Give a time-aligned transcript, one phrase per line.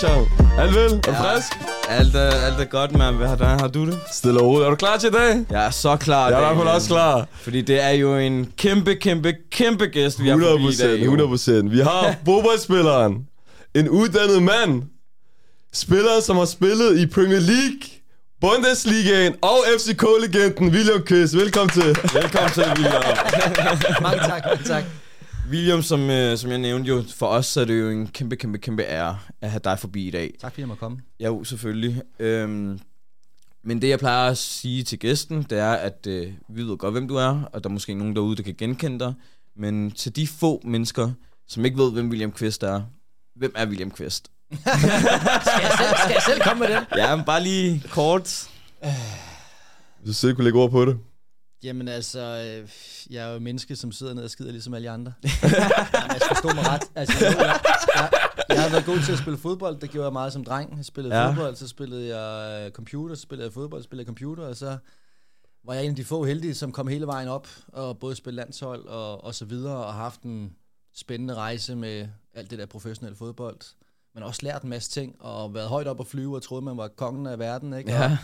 [0.00, 0.26] Sean?
[0.58, 0.92] Alt vel?
[0.92, 1.52] Er du frisk?
[1.88, 3.16] Alt er, alt er godt, mand.
[3.16, 3.98] Hvordan har du det?
[4.12, 4.66] Stille og roligt.
[4.66, 5.44] Er du klar til i dag?
[5.50, 6.28] Jeg er så klar.
[6.28, 7.26] Jeg er i hvert fald også klar.
[7.42, 10.86] Fordi det er jo en kæmpe, kæmpe, kæmpe gæst, vi har 100 forbi i dag.
[10.86, 11.04] procent, jo.
[11.04, 11.72] 100 procent.
[11.72, 13.26] Vi har fodboldspilleren.
[13.74, 14.82] En uddannet mand.
[15.72, 17.80] Spiller, som har spillet i Premier League,
[18.40, 21.36] Bundesligaen og FCK-legenden William Kvist.
[21.36, 21.96] Velkommen til.
[22.14, 23.02] Velkommen til, William.
[24.02, 24.84] mange tak, mange tak.
[25.50, 28.36] William, som, øh, som jeg nævnte jo, for os så er det jo en kæmpe,
[28.36, 30.34] kæmpe, kæmpe ære at have dig forbi i dag.
[30.40, 30.98] Tak fordi jeg måtte komme.
[31.20, 32.02] Ja, jo, selvfølgelig.
[32.18, 32.80] Øhm,
[33.64, 36.94] men det, jeg plejer at sige til gæsten, det er, at øh, vi ved godt,
[36.94, 39.14] hvem du er, og der er måske nogen derude, der kan genkende dig.
[39.56, 41.10] Men til de få mennesker,
[41.48, 42.82] som ikke ved, hvem William Kvist er,
[43.36, 44.30] hvem er William Kvist?
[44.52, 46.84] Skal jeg selv, skal jeg selv komme med den?
[46.96, 48.50] Ja, men bare lige kort.
[50.00, 50.98] Hvis du selv kunne lægge ord på det.
[51.62, 52.68] Jamen altså, øh,
[53.12, 55.12] jeg er jo menneske, som sidder ned og skider ligesom alle andre.
[55.22, 56.82] Jeg skal forstå mig ret.
[56.94, 57.60] Altså, jeg, jeg,
[57.96, 58.10] jeg,
[58.48, 59.80] jeg har været god til at spille fodbold.
[59.80, 60.76] Det gjorde jeg meget som dreng.
[60.76, 61.28] Jeg spillede Ja.
[61.28, 64.56] fodbold, så spillede jeg øh, computer, så spillede jeg fodbold, så spillede jeg computer, og
[64.56, 64.76] så
[65.64, 68.36] var jeg en af de få heldige, som kom hele vejen op, og både spille
[68.36, 70.52] landshold og, og så videre, og har haft en
[70.96, 73.56] spændende rejse med alt det der professionelle fodbold.
[74.14, 76.76] Men også lært en masse ting, og været højt op at flyve, og troede, man
[76.76, 77.94] var kongen af verden, ikke?
[77.94, 78.18] Og, Ja.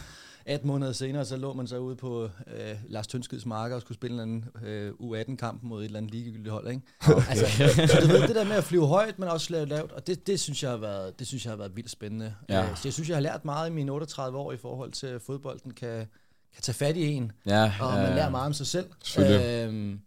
[0.46, 3.98] 18 måneder senere, så lå man så ude på øh, Lars Tønskids marker og skulle
[3.98, 6.82] spille en eller anden øh, U18-kamp mod et eller andet ligegyldigt hold, ikke?
[7.08, 7.22] Okay.
[7.30, 7.46] Altså,
[7.86, 10.26] så du ved, det der med at flyve højt, men også lave lavt, og det,
[10.26, 12.34] det, synes jeg har været, det synes jeg har været vildt spændende.
[12.48, 12.62] Ja.
[12.62, 15.06] Øh, så jeg synes, jeg har lært meget i mine 38 år i forhold til,
[15.06, 16.06] at fodbolden kan,
[16.54, 18.86] kan tage fat i en, Ja, og man lærer meget om sig selv.
[19.18, 20.00] Øhm,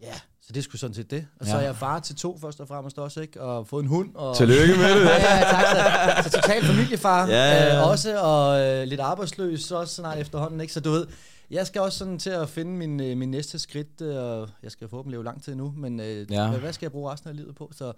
[0.00, 0.14] ja,
[0.52, 1.26] så det sgu sådan set det.
[1.40, 1.58] Og så Ja.
[1.58, 3.40] er jeg far til to først og fremmest også, ikke?
[3.40, 4.10] Og fået en hund.
[4.14, 5.04] Og, Tillykke med det.
[5.04, 6.24] Ja, ja, tak.
[6.24, 7.80] Så, så total familiefar Ja, ja, ja.
[7.82, 10.72] Øh, også, og øh, lidt arbejdsløs også snart efterhånden, ikke?
[10.72, 11.06] Så du ved,
[11.50, 14.70] jeg skal også sådan til at finde min, øh, min næste skridt, øh, og jeg
[14.70, 16.48] skal forhåbentlig leve lang tid nu, men øh, Ja.
[16.48, 17.70] hvad, hvad skal jeg bruge resten af livet på?
[17.76, 17.92] Så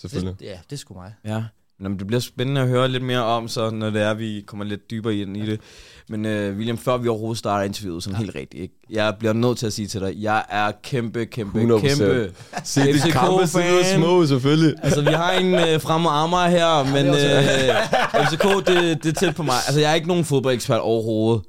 [0.00, 0.40] Selvfølgelig.
[0.40, 1.14] det, ja, det er sgu mig.
[1.24, 1.44] Ja.
[1.80, 4.44] Nå, men det bliver spændende at høre lidt mere om, så når det er, vi
[4.46, 5.60] kommer lidt dybere ind i det.
[6.08, 8.24] Men uh, William, før vi overhovedet starter interviewet, sådan ja.
[8.24, 8.74] helt rigtigt, ikke?
[8.90, 11.80] jeg bliver nødt til at sige til dig, jeg er kæmpe, kæmpe, 100%.
[11.80, 12.32] kæmpe
[12.64, 14.00] Se de kampe, er fan.
[14.00, 14.74] små, selvfølgelig.
[14.82, 19.20] Altså, vi har en uh, frem og Amager her, men uh, FCK, det, det er
[19.20, 19.54] tæt på mig.
[19.66, 21.42] Altså, jeg er ikke nogen fodboldekspert overhovedet.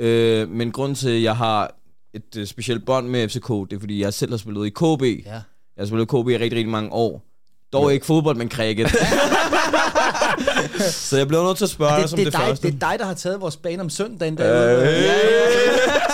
[0.00, 0.42] Nej.
[0.42, 1.74] Uh, men grund til, at jeg har
[2.14, 5.02] et uh, specielt bånd med FCK, det er, fordi jeg selv har spillet i KB.
[5.02, 5.32] Ja.
[5.32, 5.42] Jeg
[5.78, 7.22] har spillet i KB i rigtig, rigtig mange år.
[7.72, 8.86] Dog ikke fodbold, men cricket.
[11.08, 12.66] så jeg bliver nødt til at spørge Det, som det, det, er dig, første.
[12.68, 14.86] det er dig, der har taget vores bane om søndagen Øh, derude.
[14.86, 15.02] hey.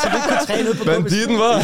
[0.03, 1.62] Så vi kunne træne ud på Banditten, var.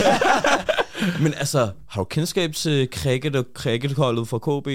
[1.23, 4.69] Men altså, har du kendskab til cricket og cricketholdet fra KB?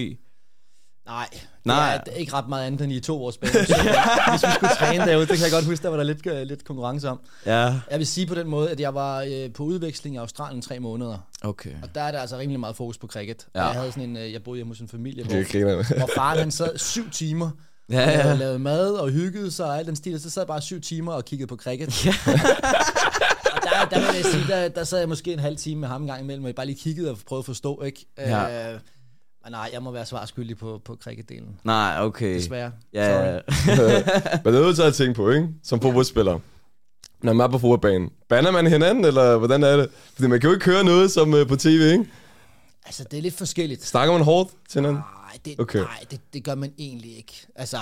[1.06, 1.28] Nej,
[1.66, 2.02] Nej.
[2.06, 3.52] Det er ikke ret meget andet end i to års bane.
[4.30, 6.42] Hvis vi skulle træne derude, det kan jeg godt huske, der var der lidt, øh,
[6.42, 7.20] lidt konkurrence om.
[7.46, 7.54] Ja,
[7.92, 10.80] Jeg vil sige på den måde, at jeg var øh, på udveksling i Australien tre
[10.80, 11.18] måneder.
[11.44, 11.70] okay.
[11.84, 13.48] Og der er der altså rimelig meget fokus på cricket.
[13.56, 13.66] Ja.
[13.66, 16.52] Jeg havde sådan en, øh, jeg boede hjemme hos en familie, hvor, hvor faren han
[16.52, 17.50] sad syv timer,
[17.90, 18.36] Ja, ja, ja.
[18.36, 20.82] lavede mad og hyggede sig og alt den stil, og så sad jeg bare syv
[20.82, 22.06] timer og kiggede på cricket.
[22.06, 22.14] Ja.
[23.56, 25.88] og der, der vil jeg sige, der, der sad jeg måske en halv time med
[25.88, 28.06] ham en gang imellem, og jeg bare lige kiggede og prøvede at forstå, ikke?
[28.18, 28.74] Ja.
[28.74, 28.80] Øh,
[29.44, 31.60] men nej, jeg må være svarskyldig på, på cricket-delen.
[31.64, 32.36] Nej, okay.
[32.36, 32.72] Desværre.
[32.94, 33.32] Ja, ja.
[34.44, 35.48] Men det er nødt til at tænke på, ikke?
[35.64, 36.40] Som fodboldspiller.
[37.24, 38.10] Når man er på fodboldbanen.
[38.30, 39.90] Banner man hinanden, eller hvordan er det?
[40.14, 42.06] Fordi man kan jo ikke høre noget som uh, på tv, ikke?
[42.86, 43.86] Altså, det er lidt forskelligt.
[43.86, 45.02] Snakker man hårdt til hinanden?
[45.02, 45.80] Nej, det, Okay.
[45.80, 47.34] nej det, det gør man egentlig ikke.
[47.56, 47.80] Altså,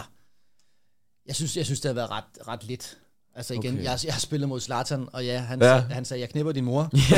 [1.26, 2.98] jeg synes, jeg synes det har været ret, ret lidt.
[3.36, 3.84] Altså igen, Okay.
[3.84, 5.68] jeg, jeg har spillet mod Zlatan, og ja, han, Ja.
[5.76, 5.82] ja.
[5.82, 6.82] Sag, han sagde, jeg knipper din mor.
[6.94, 7.16] altså,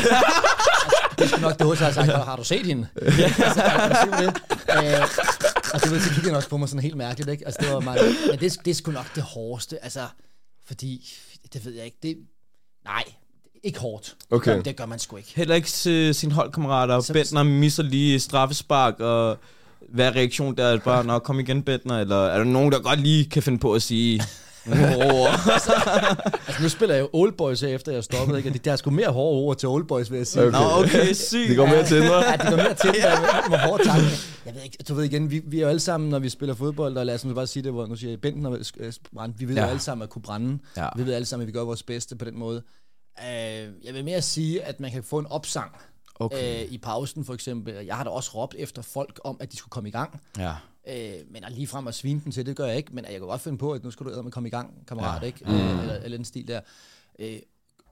[1.19, 2.87] det skulle nok det hos, jeg har sagt, har du set hende?
[2.95, 4.41] altså, du se det?
[4.69, 5.01] Øh,
[5.73, 7.45] og det, ved, så kiggede han også på mig sådan helt mærkeligt, ikke?
[7.45, 10.07] Altså, det var meget, men det, det er sgu nok det hårdeste, altså,
[10.65, 11.09] fordi,
[11.53, 12.17] det ved jeg ikke, det,
[12.85, 13.03] nej,
[13.63, 14.15] ikke hårdt.
[14.31, 14.51] Okay.
[14.51, 15.31] Det, gør, det gør man sgu ikke.
[15.35, 17.09] Heller ikke til sine holdkammerater.
[17.13, 19.37] Bentner misser lige straffespark, og
[19.93, 20.63] hvad reaktion der?
[20.65, 21.99] Er det bare, nå, kom igen, Bentner?
[21.99, 24.21] Eller er der nogen, der godt lige kan finde på at sige
[24.65, 25.29] ord?
[25.53, 25.73] Altså,
[26.61, 28.49] nu spiller jeg jo Old Boys her, efter jeg stoppede, ikke?
[28.49, 30.43] Og de, der er sgu mere hårde ord til Old Boys, vil jeg sige.
[30.47, 30.51] Okay.
[30.59, 31.47] Nå, okay, sygt.
[31.49, 32.07] Det går mere til dig.
[32.09, 34.07] Ja, det går mere til, der med hårde tanker.
[34.45, 36.55] Jeg ved ikke, du ved igen, vi, vi er jo alle sammen, når vi spiller
[36.55, 38.93] fodbold, og lad os nu bare sige det, hvor nu siger jeg, Benten og øh,
[39.15, 39.61] brænde, vi ved Ja.
[39.63, 40.59] jo alle sammen at kunne brænde.
[40.77, 40.87] Ja.
[40.95, 42.61] Vi ved alle sammen, at vi gør vores bedste på den måde.
[43.17, 45.71] Uh, jeg vil mere sige, at man kan få en opsang,
[46.19, 46.65] Okay.
[46.65, 47.85] Øh, I pausen for eksempel.
[47.85, 50.21] Jeg har da også råbt efter folk om, at de skulle komme i gang.
[50.37, 50.55] Ja.
[50.87, 52.95] Øh, men at lige frem at svine den til, det gør jeg ikke.
[52.95, 55.21] Men jeg kan godt finde på, at nu skal du med komme i gang, kammerat,
[55.21, 55.27] ja.
[55.27, 55.45] ikke?
[55.45, 55.53] Mm.
[55.53, 56.61] Øh, eller, eller den stil der.
[57.19, 57.39] Øh,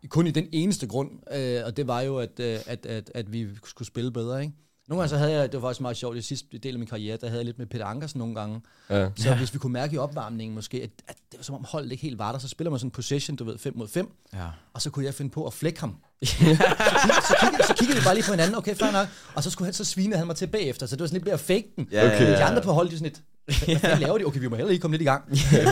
[0.10, 3.34] kun i den eneste grund, øh, og det var jo, at, øh, at, at, at
[3.34, 4.54] vi skulle spille bedre, ikke?
[4.88, 6.88] Nogle gange så havde jeg, det var faktisk meget sjovt, i sidste del af min
[6.88, 8.62] karriere, der havde jeg lidt med Peter Ankersen nogle gange.
[8.90, 9.10] Ja.
[9.16, 11.92] Så hvis vi kunne mærke i opvarmningen måske, at, at det var som om holdet
[11.92, 14.12] ikke helt var der, så spiller man sådan en possession, du ved, 5 mod 5,
[14.34, 14.40] Ja.
[14.74, 15.96] og så kunne jeg finde på at flække ham.
[16.24, 19.44] så, kiggede, så, kiggede, så kiggede vi bare lige på hinanden, okay, fair nok, og
[19.44, 21.38] så, skulle han, så svinede han mig til bagefter, så det var sådan lidt mere
[21.38, 21.88] fake den.
[21.92, 22.32] Ja, Okay.
[22.32, 23.22] De andre på holdet, de sådan lidt,
[23.68, 24.24] hvad fanden laver de?
[24.26, 25.24] Okay, vi må heller ikke komme lidt i gang.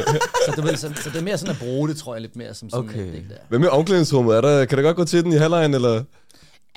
[0.45, 2.35] så, du ved, så, så, det er mere sådan at bruge det, tror jeg, lidt
[2.35, 2.99] mere som sådan Okay.
[2.99, 3.35] et, der.
[3.49, 4.35] Hvad med omklædningsrummet?
[4.37, 6.03] Er der, kan det godt gå til den i halvlejen, eller?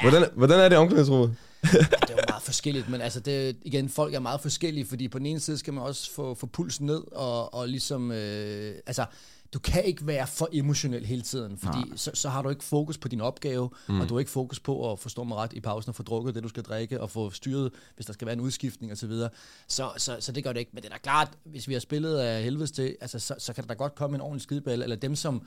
[0.03, 1.37] Hvordan, hvordan er det i omklædningsrummet?
[1.63, 5.19] Det er jo meget forskelligt, men altså det, igen, folk er meget forskellige, fordi på
[5.19, 9.07] den ene side skal man også få, få pulsen ned, og, og ligesom, øh, altså,
[9.53, 12.99] du kan ikke være for emotionel hele tiden, fordi så, så har du ikke fokus
[12.99, 14.01] på din opgave, mm.
[14.01, 16.35] og du har ikke fokus på at forstå mig ret i pausen, og få drukket
[16.35, 19.11] det, du skal drikke, og få styret, hvis der skal være en udskiftning osv.
[19.11, 19.29] Så,
[19.69, 21.81] så, så, så det gør det ikke, men det er da klart, hvis vi har
[21.81, 24.83] spillet af helvedes til, altså, så, så kan der da godt komme en ordentlig skideball,
[24.83, 25.43] eller dem som,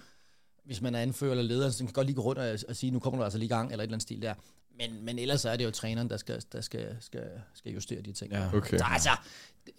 [0.65, 2.91] hvis man er anfører eller leder, så kan godt lige gå rundt og, og sige,
[2.91, 4.33] nu kommer du altså lige i gang, eller et eller andet stil der.
[4.81, 7.21] Men, men ellers er det jo træneren, der skal, der skal, skal,
[7.53, 8.31] skal justere de ting.
[8.31, 8.47] Ja.
[8.53, 8.77] Okay.
[8.77, 9.09] Så altså,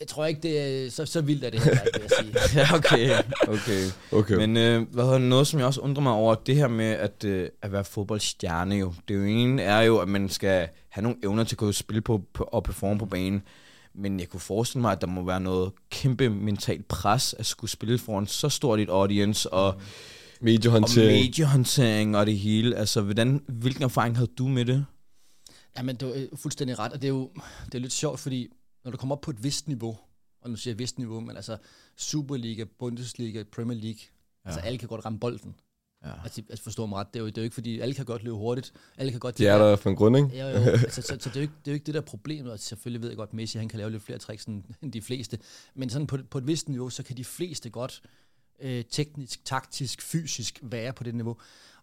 [0.01, 2.61] jeg tror ikke, det er så, så vildt, at det heller ikke, vil jeg sige.
[2.61, 3.23] ja, okay.
[3.49, 3.91] okay.
[4.13, 4.35] Okay.
[4.35, 7.25] Men øh, hvad hedder noget, som jeg også undrer mig over, det her med at,
[7.25, 8.95] øh, at være fodboldstjerne jo.
[9.09, 11.75] Det er jo ene er jo, at man skal have nogle evner til at kunne
[11.75, 13.43] spille på, på og performe på banen.
[13.95, 17.71] Men jeg kunne forestille mig, at der må være noget kæmpe mentalt pres at skulle
[17.71, 19.81] spille foran så stort et audience, og, og
[20.41, 21.21] Mediehåndtering.
[21.21, 22.77] mediehåndtering og det hele.
[22.77, 24.85] Altså, hvordan, hvilken erfaring havde du med det?
[25.77, 27.31] Jamen, du er øh, fuldstændig ret, og det er jo
[27.67, 28.49] det er lidt sjovt, fordi
[28.85, 29.99] når du kommer op på et vist niveau,
[30.41, 31.57] og nu siger jeg vist niveau, men altså
[31.97, 34.01] Superliga, Bundesliga, Premier League,
[34.45, 34.51] ja.
[34.51, 35.55] altså alle kan godt ramme bolden.
[36.05, 36.13] Ja.
[36.25, 38.05] Altså, altså forstår mig ret, det er, jo, det er jo ikke fordi, alle kan
[38.05, 39.39] godt løbe hurtigt, alle kan godt...
[39.39, 40.41] De er der for en grund, ikke?
[40.41, 40.59] Jo, jo.
[40.71, 42.59] Altså, så, så det, er jo ikke, det er jo ikke det der problem, og
[42.59, 45.39] selvfølgelig ved jeg godt, Messi han kan lave lidt flere tricks end, end de fleste,
[45.75, 48.03] men sådan på, på et vist niveau, så kan de fleste godt
[48.61, 51.37] øh, teknisk, taktisk, fysisk være på det niveau.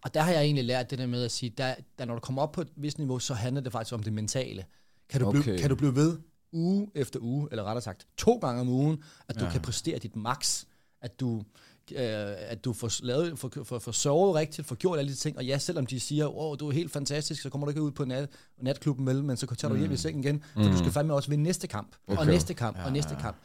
[0.04, 2.20] Og der har jeg egentlig lært det der med at sige, der, der når du
[2.20, 4.66] kommer op på et vist niveau, så handler det faktisk om det mentale.
[5.10, 5.42] Kan du, okay.
[5.42, 6.18] blive, kan du blive ved
[6.54, 9.52] uge efter uge, eller rettere sagt to gange om ugen, at du Ja.
[9.52, 10.64] kan præstere dit max,
[11.02, 11.44] at du
[11.92, 12.02] øh,
[12.40, 15.46] at du får, lavet, får, får, får sovet rigtigt, får gjort alle de ting, og
[15.46, 18.06] ja, selvom de siger, åh, du er helt fantastisk, så kommer du ikke ud på
[18.06, 18.30] nat,
[18.62, 21.30] natklubben med, men så tager du hjem i sengen igen, for du skal fandme også
[21.30, 22.20] vinde næste kamp, okay.
[22.20, 23.38] og næste kamp, ja, og næste kamp.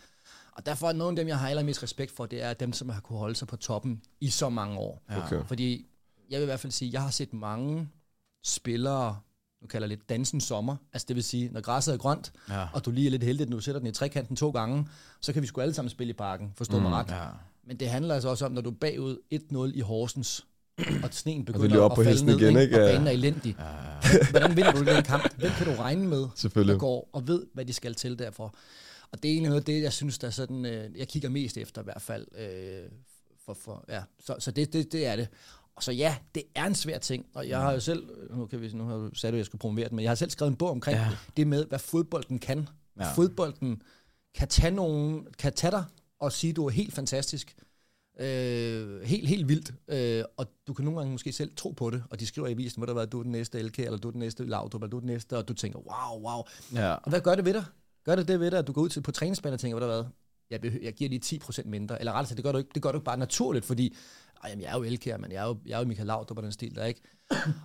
[0.53, 2.89] Og derfor er nogle af dem, jeg har allermest respekt for, det er dem, som
[2.89, 5.03] har kunne holde sig på toppen i så mange år.
[5.17, 5.45] Okay.
[5.45, 5.87] Fordi
[6.35, 7.89] jeg vil i hvert fald sige, jeg har set mange
[8.45, 9.19] spillere,
[9.63, 12.67] nu kalder jeg lidt dansen sommer, altså det vil sige, når græsset er grønt, Ja.
[12.73, 14.87] og du lige er lidt heldig, at du sætter den i trekanten to gange,
[15.21, 17.11] så kan vi sgu alle sammen spille i parken, forstå mig ret.
[17.11, 17.25] Ja.
[17.67, 19.19] Men det handler altså også om, når du er bagud
[19.75, 20.47] 1-0 i Horsens,
[21.03, 22.77] og sneen begynder op at på falde ned, igen, ikke?
[22.77, 22.93] og Ja.
[22.93, 23.57] banen er elendig.
[24.31, 25.35] Hvordan vinder du den kamp?
[25.39, 26.73] Hvem kan du regne med, Selvfølgelig.
[26.73, 28.55] der går og ved, hvad de skal til derfor?
[29.13, 31.29] Og det er egentlig noget af det, jeg synes, der er sådan, øh, jeg kigger
[31.29, 32.27] mest efter i hvert fald.
[32.39, 32.91] Øh,
[33.47, 34.03] for, for, ja.
[34.21, 35.29] Så, så det, det, det er det.
[35.77, 38.61] Og så ja, det er en svær ting, og jeg har jo selv, nu, kan
[38.61, 40.51] vi, nu har du sagt, at jeg skulle promovere den, men jeg har selv skrevet
[40.51, 41.09] en bog omkring Ja.
[41.37, 42.69] det med, hvad fodbolden kan.
[42.99, 43.13] Ja.
[43.13, 43.83] Fodbolden
[44.35, 45.85] kan tage, nogen, kan tage dig
[46.19, 47.57] og sige, at du er helt fantastisk,
[48.21, 52.03] øh, helt, helt vildt, øh, og du kan nogle gange måske selv tro på det,
[52.11, 54.09] og de skriver i avisen, hvor der var, du er den næste LK, eller du
[54.09, 56.43] er den næste Laudrup, eller du er den næste, og du tænker, wow, wow.
[56.75, 56.93] Ja.
[56.95, 57.65] Og hvad gør det ved dig?
[58.05, 59.89] Gør det det ved dig, at du går ud til på træningsbanen og tænker, hvad
[59.89, 60.11] der hvad?
[60.51, 62.93] Jeg, behøver, jeg giver lige 10% mindre, eller rettere det gør du ikke, det gør
[62.93, 63.97] du ikke bare naturligt, fordi
[64.49, 66.43] jamen, jeg er jo LK, men jeg er jo, jeg er jo Michael Laudrup på
[66.43, 67.01] den stil der, ikke?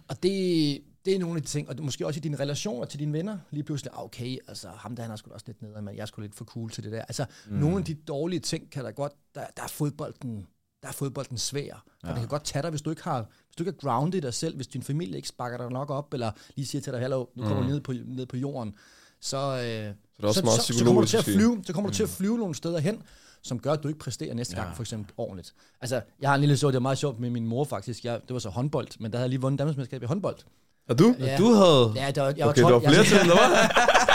[0.09, 2.85] og det, det er nogle af de ting, og det, måske også i dine relationer
[2.85, 5.45] til dine venner, lige pludselig, ah, okay, altså ham der, han er sgu da også
[5.47, 7.01] lidt nede, men jeg er sgu lidt for cool til det der.
[7.01, 7.57] Altså, mm.
[7.57, 10.47] nogle af de dårlige ting kan der godt, der, der er fodbolden,
[10.81, 11.73] der er fodbolden svær.
[11.73, 12.09] Og ja.
[12.09, 14.33] det kan godt tage dig, hvis du ikke har, hvis du ikke er grounded dig
[14.33, 17.25] selv, hvis din familie ikke sparker dig nok op, eller lige siger til dig, hallo,
[17.35, 17.67] nu kommer mm.
[17.67, 18.75] du ned på, ned på jorden,
[19.21, 19.93] så, øh,
[20.23, 22.03] er også så, meget så, så kommer du til at flyve, så kommer du til
[22.03, 23.03] at flyve nogle steder hen,
[23.43, 25.53] som gør, at du ikke præsterer næste gang, for eksempel ordentligt.
[25.81, 28.05] Altså, jeg har en lille så, det var meget sjovt med min mor faktisk.
[28.05, 30.35] Jeg, det var så håndbold, men der havde jeg lige vundet Danmarksmesterskab i håndbold.
[30.89, 31.15] Og du?
[31.19, 31.37] Ja.
[31.37, 31.93] Du havde...
[31.95, 33.49] Ja, der, var- jeg var Okay, du 12, har flere jeg, til, eller hvad?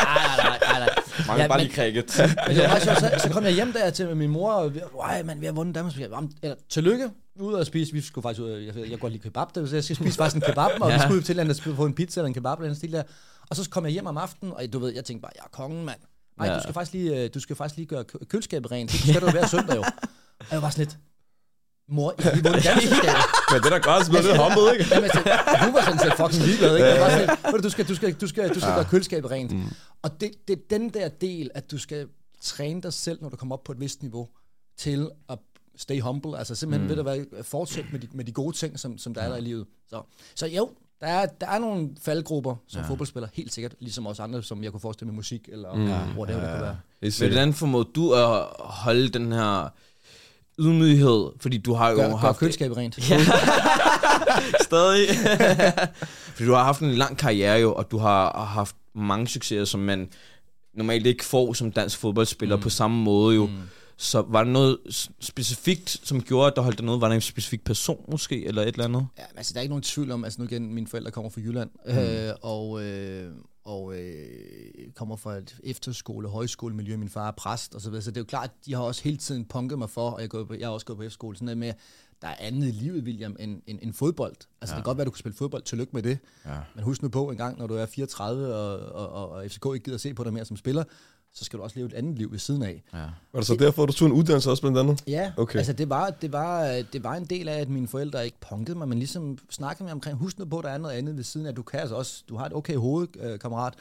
[0.05, 0.89] Nej, nej, nej, nej.
[1.27, 2.19] Mange Ja, bare men- lige cricket.
[2.49, 4.73] Men det var meget sjovt, så, så kom jeg hjem der til min mor, og
[5.03, 6.15] Ej, man, vi har vundet Danmarksmesterskab.
[6.17, 7.93] Jamen, Eller, tillykke, ud og spise.
[7.93, 10.43] Vi skulle faktisk ud, jeg, jeg godt lide kebab, så jeg skal spise faktisk en
[10.53, 10.97] kebab, og ja.
[10.97, 12.93] vi skulle ud til landet og få en pizza eller en kebab eller en stil
[12.93, 13.03] der.
[13.51, 15.49] Og så kom jeg hjem om aftenen, og du ved, jeg tænkte bare, jeg er
[15.53, 15.99] kongen, mand.
[16.39, 16.55] Nej, Ja.
[16.57, 18.93] du skal faktisk lige, øh, du skal faktisk lige gøre kø- køleskabet rent.
[18.93, 19.85] Det skal du hver søndag jo.
[20.41, 20.99] Og jeg var sådan lidt,
[21.89, 23.15] mor, jeg lige vundet Danmarksmesterskab.
[23.53, 24.85] Men det er da godt smidt lidt hoppet, ikke?
[24.95, 25.21] Jamen, altså,
[25.65, 26.89] hun var sådan set fucking ligeglad, ikke?
[26.89, 28.75] Jeg var sådan, lidt, "Ved du, skal, du skal, du skal, du skal Ja.
[28.75, 29.53] gøre køleskabet rent.
[29.53, 29.63] Mm.
[30.03, 32.09] Og det, det er den der del, at du skal
[32.43, 34.29] træne dig selv, når du kommer op på et vist niveau,
[34.79, 35.39] til at
[35.77, 36.39] stay humble.
[36.39, 36.89] Altså simpelthen, mm.
[36.89, 39.37] ved du hvad, fortsæt med de, med de gode ting, som, som der er der
[39.37, 39.67] i livet.
[39.89, 40.03] Så,
[40.35, 40.71] så jo,
[41.05, 42.89] Der er, der er nogle faldgrupper som ja.
[42.89, 46.19] fodboldspiller, helt sikkert, ligesom også andre, som jeg kunne forestille med musik, eller mm.
[46.19, 47.11] whatever ja, det kunne være.
[47.11, 47.31] Sikkert.
[47.31, 49.69] Hvordan formåede du at holde den her
[50.59, 51.31] ydmyghed?
[51.41, 52.39] Fordi du har jo Gør, gør haft...
[52.39, 52.95] køleskabet rent.
[54.69, 55.09] Stadig.
[56.35, 59.81] Fordi du har haft en lang karriere jo, og du har haft mange succeser, som
[59.81, 60.09] man
[60.75, 62.63] normalt ikke får som dansk fodboldspiller mm.
[62.63, 63.47] på samme måde jo.
[63.47, 63.53] Mm.
[63.97, 64.79] Så var der noget
[65.21, 67.01] specifikt, som gjorde, at der holdt dig noget?
[67.01, 69.07] Var der en specifik person måske, eller et eller andet?
[69.19, 71.41] Ja, altså, der er ikke nogen tvivl om, altså nu igen, mine forældre kommer fra
[71.41, 71.93] Jylland, mm.
[71.99, 73.31] øh, og, øh,
[73.65, 74.27] og øh,
[74.95, 78.21] kommer fra et efterskole, højskolemiljø, min far er præst og så videre, så det er
[78.21, 80.67] jo klart, de har også hele tiden punket mig for, og jeg, gået på, jeg
[80.67, 81.73] har også gået på efterskole, sådan noget med,
[82.23, 84.37] der er andet i livet, William, end, end, end fodbold.
[84.37, 84.67] Altså, ja.
[84.67, 86.51] det kan godt være, at du kan spille fodbold, tillykke med det, Ja.
[86.75, 89.67] men husk nu på en gang, når du er 34, og, og, og, og FCK
[89.75, 90.85] ikke gider se på dig mere som spiller,
[91.35, 92.83] så skal du også leve et andet liv ved siden af.
[92.93, 92.99] Ja.
[93.33, 95.03] Var det så derfor, du tog en uddannelse også blandt andet?
[95.07, 95.59] Ja, Okay.
[95.59, 98.79] altså det var, det, var, det var en del af, at mine forældre ikke punkede
[98.79, 101.25] mig, men ligesom snakkede med omkring, husk nu på, at der er noget andet ved
[101.25, 103.75] siden af, du kan altså også, du har et okay hoved, øh, kammerat,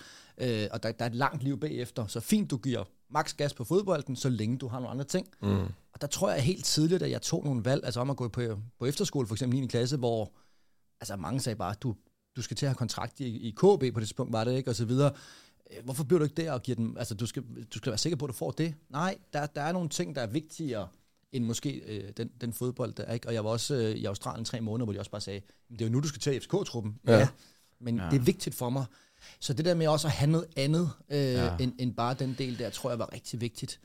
[0.72, 3.64] og der, der er et langt liv bagefter, så fint, du giver max gas på
[3.64, 5.28] fodbolden, så længe du har nogle andre ting.
[5.42, 5.58] Mm.
[5.94, 8.28] Og der tror jeg helt tidligt, at jeg tog nogle valg, altså om at gå
[8.28, 8.42] på,
[8.80, 9.68] på efterskole, for eksempel i 9.
[9.68, 10.32] klasse, hvor
[11.02, 11.96] altså mange sagde bare, du,
[12.36, 14.70] du skal til at have kontrakt i, i KB på det tidspunkt, var det ikke,
[14.70, 15.12] og så videre.
[15.84, 18.18] Hvorfor bliver du ikke der og giver dem, altså du skal, du skal være sikker
[18.18, 18.76] på, at du får det.
[18.90, 20.88] Nej, der, der er nogle ting, der er vigtigere
[21.32, 23.28] end måske øh, den, den fodbold, der er, ikke?
[23.28, 25.80] Og jeg var også øh, i Australien tre måneder, hvor de også bare sagde, "Men
[25.80, 27.00] det er jo nu, du skal til FCK-truppen.
[27.08, 27.18] Ja.
[27.18, 27.28] Ja.
[27.80, 28.10] Men ja.
[28.12, 28.86] det er vigtigt for mig.
[29.40, 31.58] Så det der med også at have noget andet, øh, ja.
[31.60, 33.80] end, end bare den del der, tror jeg var rigtig vigtigt.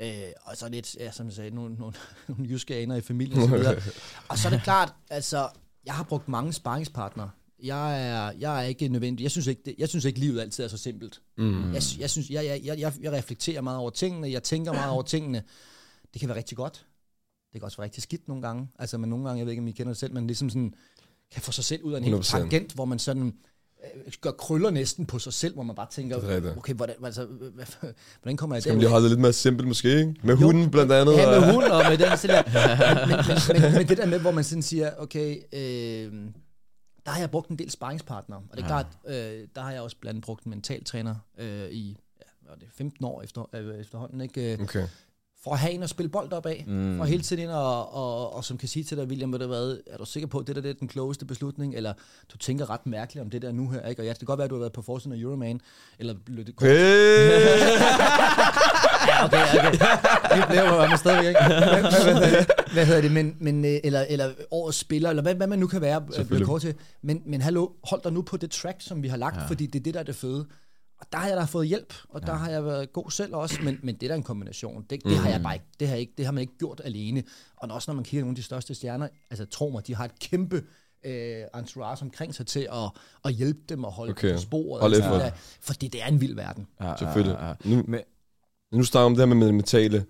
[0.00, 1.94] Øh, og så lidt, ja, som jeg sagde, nogle, nogle,
[2.28, 3.82] nogle jyske aner i familien og så videre.
[4.28, 5.48] og så er det klart, altså,
[5.84, 7.30] jeg har brugt mange sparringspartnere.
[7.62, 9.22] Jeg er, jeg er ikke nødvendig.
[9.22, 11.20] Jeg synes ikke, det, jeg synes ikke, livet altid er så simpelt.
[11.38, 11.72] Mm.
[11.72, 15.02] Jeg, jeg, synes, jeg, jeg, jeg, jeg reflekterer meget over tingene, jeg tænker meget over
[15.02, 15.42] tingene.
[16.12, 16.86] Det kan være rigtig godt.
[17.52, 18.68] Det kan også være rigtig skidt nogle gange.
[18.78, 20.74] Altså, men nogle gange, jeg ved ikke, om I kender det selv, men ligesom sådan,
[21.32, 22.22] kan få sig selv ud af en hel 100%.
[22.22, 23.32] tangent, hvor man sådan
[24.06, 27.26] øh, gør krøller næsten på sig selv, hvor man bare tænker, er okay, hvordan, altså,
[28.22, 30.14] hvordan kommer jeg Skal man lige holde det lidt mere simpelt måske, ikke?
[30.22, 30.46] Med Jo.
[30.46, 31.12] hunden blandt andet.
[31.16, 33.06] Ja, med hund og med den sådan der.
[33.06, 36.12] Men, men, men, men det der med, hvor man sådan siger, okay, øh,
[37.06, 38.42] der har jeg brugt en del sparringspartnere.
[38.50, 38.82] Og det er Ja.
[38.82, 41.98] klart, øh, der har jeg også blandt andet brugt en mentaltræner øh, i
[42.46, 44.20] ja, er det, 15 år efter, øh, efterhånden.
[44.20, 44.52] Ikke?
[44.52, 44.88] Øh, Okay.
[45.44, 46.64] For at have en at spille bold op af.
[46.66, 46.96] Mm.
[46.96, 49.78] For hele tiden ind og, og, og, som kan sige til dig, William, du hvad,
[49.86, 51.74] er du sikker på, at det der det er den klogeste beslutning?
[51.74, 51.92] Eller
[52.32, 54.02] du tænker ret mærkeligt om det der nu her, ikke?
[54.02, 55.60] Og ja, det kan godt være, at du har været på forsiden af Euroman,
[55.98, 56.14] eller.
[56.60, 57.42] Hey!
[59.08, 59.72] Ja, okay, okay.
[60.36, 61.44] Vi bliver jo men stadigvæk, ikke?
[61.44, 63.12] Hvad, hvad, hvad, hedder det?
[63.12, 66.14] Men, men, øh, eller, eller årets spiller, eller hvad, hvad man nu kan være, øh,
[66.14, 66.46] Selvfølgelig.
[66.46, 66.74] kort til.
[67.02, 69.46] Men, men hallo, hold dig nu på det track, som vi har lagt, ja.
[69.46, 70.46] fordi det er det, der er det fede.
[71.02, 72.26] Og der har jeg da fået hjælp, og ja.
[72.26, 74.84] der har jeg været god selv også, men, men det er da en kombination.
[74.90, 75.66] Det, det har jeg bare ikke.
[75.80, 77.22] Det har, ikke, det har man ikke gjort alene.
[77.56, 79.94] Og også når man kigger på nogle af de største stjerner, altså tro mig, de
[79.94, 80.62] har et kæmpe
[81.04, 82.90] øh, entourage omkring sig til at,
[83.24, 84.34] at hjælpe dem og holde Okay.
[84.34, 84.80] på sporet.
[84.80, 85.22] Hold og sådan effort.
[85.32, 85.38] der.
[85.60, 86.66] Fordi det er en vild verden.
[86.80, 87.36] Ja, Selvfølgelig.
[87.40, 87.54] Ja, ja.
[87.64, 88.00] Nu, Men,
[88.72, 90.04] nu snakker vi om det her med det mentale.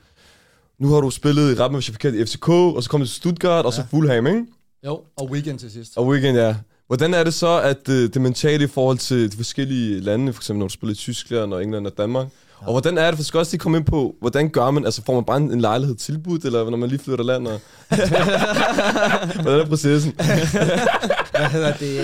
[0.79, 3.15] Nu har du spillet i ret med forkert i FCK, og så kom du til
[3.15, 3.87] Stuttgart, og så Ja.
[3.87, 4.47] Fulham, ikke?
[4.87, 5.97] Jo, og weekend til sidst.
[5.99, 6.57] Og weekend, ja.
[6.87, 10.41] Hvordan er det så, at øh, det mentale i forhold til de forskellige lande, for
[10.41, 12.27] eksempel når du spiller i Tyskland og England og Danmark,
[12.61, 12.67] ja.
[12.67, 15.03] og hvordan er det, for skal også lige komme ind på, hvordan gør man, altså
[15.05, 17.61] får man bare en, en lejlighed tilbudt, eller når man lige flytter land, og...
[19.43, 20.13] hvordan er processen?
[21.37, 21.97] Hvad hedder det?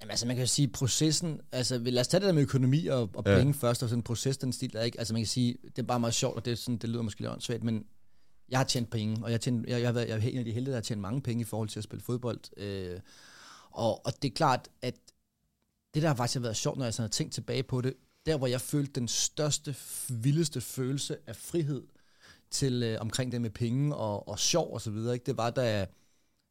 [0.00, 2.86] Jamen, altså, man kan jo sige, processen, altså, lad os tage det der med økonomi
[2.86, 3.38] og, og Ja.
[3.38, 5.56] penge først, og sådan en proces, den stil, der er ikke, altså, man kan sige,
[5.76, 7.84] det er bare meget sjovt, og det, er sådan, det lyder måske lidt åndssvagt, men
[8.50, 10.38] jeg har tjent penge, og jeg, har tjent, jeg, jeg, har været, jeg er en
[10.38, 13.00] af de heldige, der har tjent mange penge i forhold til at spille fodbold, øh,
[13.72, 14.94] og, og det er klart, at
[15.94, 17.94] det, der har faktisk været sjovt, når jeg sådan har tænkt tilbage på det,
[18.26, 19.76] der hvor jeg følte den største,
[20.08, 21.82] vildeste følelse af frihed
[22.50, 25.26] til øh, omkring det med penge og, og sjov og så videre, ikke?
[25.26, 25.86] det var, da jeg,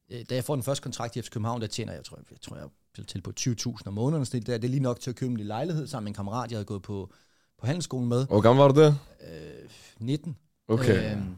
[0.09, 2.25] øh, da jeg får den første kontrakt i FC København, der tjener jeg, tror jeg,
[2.31, 2.69] jeg, tror, jeg
[3.07, 4.25] til på 20.000 om måneden.
[4.25, 6.09] Så det, der, det er lige nok til at købe en lille lejlighed sammen med
[6.11, 7.13] en kammerat, jeg havde gået på,
[7.59, 8.27] på handelsskolen med.
[8.27, 8.93] Hvor gammel var du der?
[9.21, 10.37] Øh, 19.
[10.67, 11.11] Okay.
[11.11, 11.37] Øhm,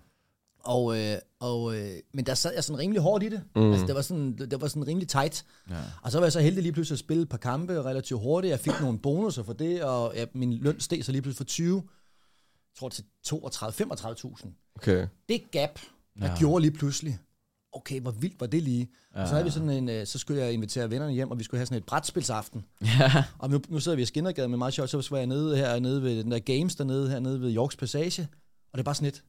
[0.64, 3.42] og, øh, og, øh, men der sad jeg sådan rimelig hårdt i det.
[3.56, 3.72] Mm.
[3.72, 5.46] Altså, det var sådan, det var sådan rimelig tight.
[5.70, 5.76] ja.
[6.04, 8.52] Og så var jeg så heldig lige pludselig at spille et par kampe relativt hurtigt.
[8.52, 11.44] Jeg fik nogle bonusser for det, og ja, min løn steg så lige pludselig fra
[11.50, 14.74] 20, jeg tror til 32-35.000.
[14.76, 15.08] Okay.
[15.30, 15.80] Det gap,
[16.20, 16.38] der Ja.
[16.40, 17.20] gjorde lige pludselig,
[17.74, 18.90] okay, hvor vildt var det lige?
[19.16, 19.22] Ja.
[19.22, 21.44] Og så havde vi sådan en, øh, så skulle jeg invitere vennerne hjem, og vi
[21.44, 22.66] skulle have sådan et brætspilsaften.
[23.00, 23.24] Ja.
[23.40, 25.80] Og nu, nu sidder vi i Skinnergade med meget sjovt, så var jeg nede her
[25.80, 28.22] nede ved den der Games dernede, her nede ved Yorks Passage,
[28.72, 29.24] og det er bare sådan lidt,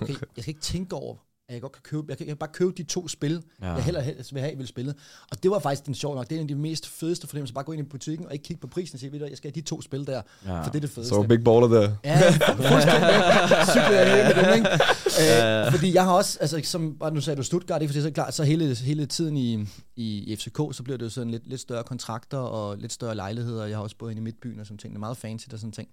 [0.00, 1.16] okay, jeg skal ikke tænke over,
[1.48, 3.72] at jeg godt kan købe, jeg kan, jeg kan bare købe de to spil, Ja.
[3.72, 4.94] jeg heller helst vil have, vil spille.
[5.30, 7.54] Og det var faktisk den sjov nok, det er en af de mest fedeste fornemmelser,
[7.54, 9.36] bare gå ind i butikken og ikke kigge på prisen og sige, ved du, jeg
[9.36, 10.58] skal have de to spil der, Ja.
[10.62, 11.08] for det er det fedeste.
[11.08, 11.92] Så var Big Baller der.
[12.04, 13.10] Ja, fuldstændig.
[13.96, 14.68] Jeg med dem, ikke?
[15.66, 17.92] Øh, fordi jeg har også, altså som bare nu sagde du Stuttgart, ikke?
[17.92, 19.54] fordi så klart, så hele, hele tiden i,
[19.96, 23.14] i, i FCK, så bliver det jo sådan lidt, lidt større kontrakter og lidt større
[23.14, 23.66] lejligheder.
[23.66, 24.92] Jeg har også boet inde i Midtbyen og sådan ting.
[24.92, 25.88] Det er meget fancy og sådan ting.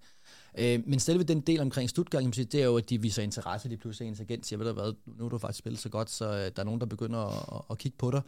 [0.58, 3.24] Øh, men selve den del omkring Stuttgart, kan sige, det er jo, at de viser
[3.24, 5.90] interesse, de pludselig ens agent siger, ved du hvad, nu har du faktisk spillet så
[5.90, 7.20] godt, så øh, der er nogen, der begynder
[7.56, 8.22] at, at, kigge på dig.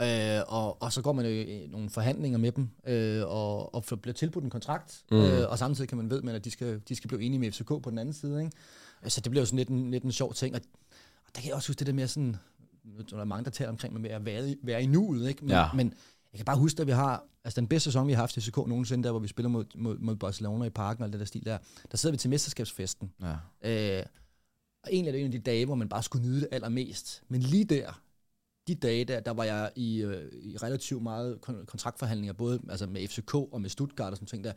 [0.00, 3.84] Øh, og, og så går man jo i nogle forhandlinger med dem, øh, og, og
[3.84, 5.16] får- bliver tilbudt en kontrakt, mm.
[5.16, 7.52] øh, og samtidig kan man ved, man, at de skal, de skal blive enige med
[7.52, 8.40] FCK på den anden side.
[8.40, 8.52] Ikke?
[9.10, 10.60] Så det bliver jo sådan lidt en, lidt en sjov ting, og,
[11.26, 12.36] og der kan jeg også huske det der med sådan,
[12.84, 15.44] nu er der mange, der taler omkring med at være, i- være i nuet, ikke?
[15.44, 15.72] Men, Ja.
[15.74, 15.94] men
[16.32, 18.40] jeg kan bare huske, at vi har, altså den bedste sæson, vi har haft i
[18.40, 21.26] FCK nogensinde, der hvor vi spiller mod, mod, mod Barcelona i parken og det der
[21.26, 21.58] stil der,
[21.90, 23.12] der sidder vi til mesterskabsfesten.
[23.22, 23.32] Ja.
[23.98, 24.04] Øh,
[24.84, 27.22] og egentlig er det en af de dage, hvor man bare skulle nyde det allermest.
[27.28, 28.00] Men lige der,
[28.68, 32.86] de dage der, der var jeg i, øh, i relativt meget kon- kontraktforhandlinger, både altså
[32.86, 34.52] med FCK og med Stuttgart og sådan ting der.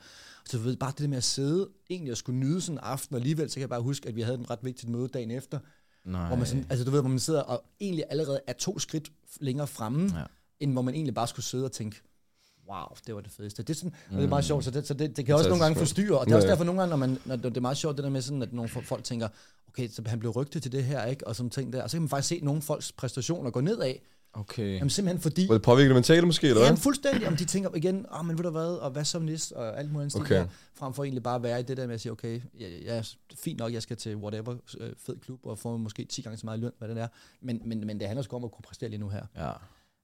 [0.46, 2.80] Så du ved, bare det der med at sidde, egentlig at skulle nyde sådan en
[2.84, 5.08] aften, og alligevel, så kan jeg bare huske, at vi havde en ret vigtigt møde
[5.08, 5.60] dagen efter,
[6.06, 6.28] Nej.
[6.28, 9.12] hvor man sådan, altså du ved, hvor man sidder og egentlig allerede er to skridt
[9.42, 10.24] længere fremme, Ja.
[10.60, 10.64] Ja.
[10.64, 12.02] end hvor man egentlig bare skulle sidde og tænke,
[12.70, 13.64] wow, det var det fedeste.
[13.64, 14.16] Det er, sådan, mm.
[14.16, 16.26] det er meget sjovt, så det, så det, det kan også nogle gange forstyrre, og
[16.26, 16.52] det er også Ja.
[16.52, 18.54] derfor nogle gange, når, man, når det er meget sjovt, det der med sådan, at
[18.54, 19.28] nogle folk tænker,
[19.68, 21.28] okay, så han blev rygtet til det her, ikke?
[21.28, 23.94] og sådan ting der, og så kan man faktisk se nogle folks præstationer gå nedad,
[24.34, 24.74] Okay.
[24.76, 26.68] jamen simpelthen fordi, Var det påvirket mentale måske, eller hvad?
[26.68, 29.52] Jamen fuldstændig, om de tænker igen, oh, men ved du hvad, og hvad så næst,
[29.52, 30.36] og alt muligt andet Okay.
[30.36, 32.70] der, frem for egentlig bare at være i det der med at sige, okay, jeg,
[32.86, 36.38] jeg fint nok, jeg skal til whatever øh, fed klub, og få måske 10 gange
[36.38, 37.08] så meget løn, hvad det er,
[37.42, 39.26] men, men, men det handler sgu om at kunne præstere lige nu her.
[39.36, 39.52] Ja.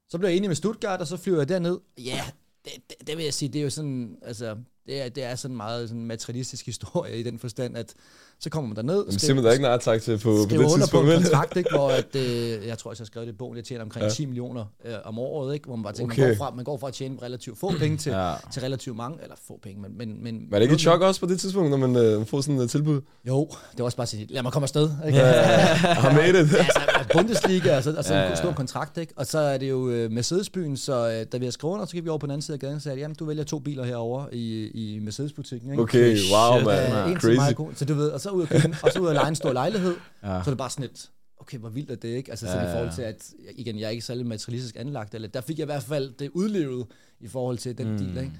[0.09, 1.79] Så blev jeg enig med Stuttgart, og så flyver jeg derned.
[1.97, 2.21] Ja,
[2.65, 5.35] det, det, det vil jeg sige, det er jo sådan, altså, det er, det er
[5.35, 7.93] sådan meget sådan materialistisk historie i den forstand, at
[8.39, 10.57] så kommer man derned, Jamen, simpelthen, der er ikke nej tak til på, på det
[10.57, 13.33] under på tidspunkt, en kontrakt, ikke, hvor at, øh, jeg tror, jeg har skrevet det
[13.33, 14.07] i bogen, jeg tjener omkring Ja.
[14.07, 14.13] ja.
[14.13, 16.21] 10 millioner øh, om året, ikke, hvor man bare tænker, Okay.
[16.21, 18.29] man, går fra, man går fra at tjene relativt få penge til, Ja.
[18.29, 18.35] ja.
[18.53, 19.97] til relativt mange, eller få penge, men...
[19.97, 22.41] men, men Var det ikke et chok også på det tidspunkt, når man øh, får
[22.41, 23.01] sådan et tilbud?
[23.27, 24.89] Jo, det var også bare at sige, lad mig komme afsted.
[25.07, 25.19] Ikke?
[25.19, 26.35] Har made it.
[26.35, 26.79] altså,
[27.13, 28.31] Bundesliga, og så, og så Ja, ja, ja.
[28.31, 29.13] en stor kontrakt, ikke?
[29.15, 31.91] Og så er det jo øh, Mercedes-byen, så øh, da vi har skrevet under, så
[31.91, 33.59] gik vi over på den anden side af gaden og sagde, jamen du vælger to
[33.59, 35.83] biler herover i, i Mercedes-butikken, ikke?
[35.83, 37.09] Okay, wow, Shit, man.
[37.09, 37.35] En til Crazy.
[37.35, 37.73] mig, god.
[37.73, 39.53] så du ved, og så ud og, købe, og så ud og lege en stor
[39.53, 40.27] lejlighed, Ja.
[40.27, 42.31] så er det bare sådan et, okay, hvor vildt er det, ikke?
[42.31, 42.95] Altså, så Ja, i forhold ja.
[42.95, 45.83] til, at, igen, jeg er ikke særlig materialistisk anlagt, eller der fik jeg i hvert
[45.83, 46.87] fald det udlevet
[47.19, 47.97] i forhold til den mm.
[47.97, 48.31] deal, ikke?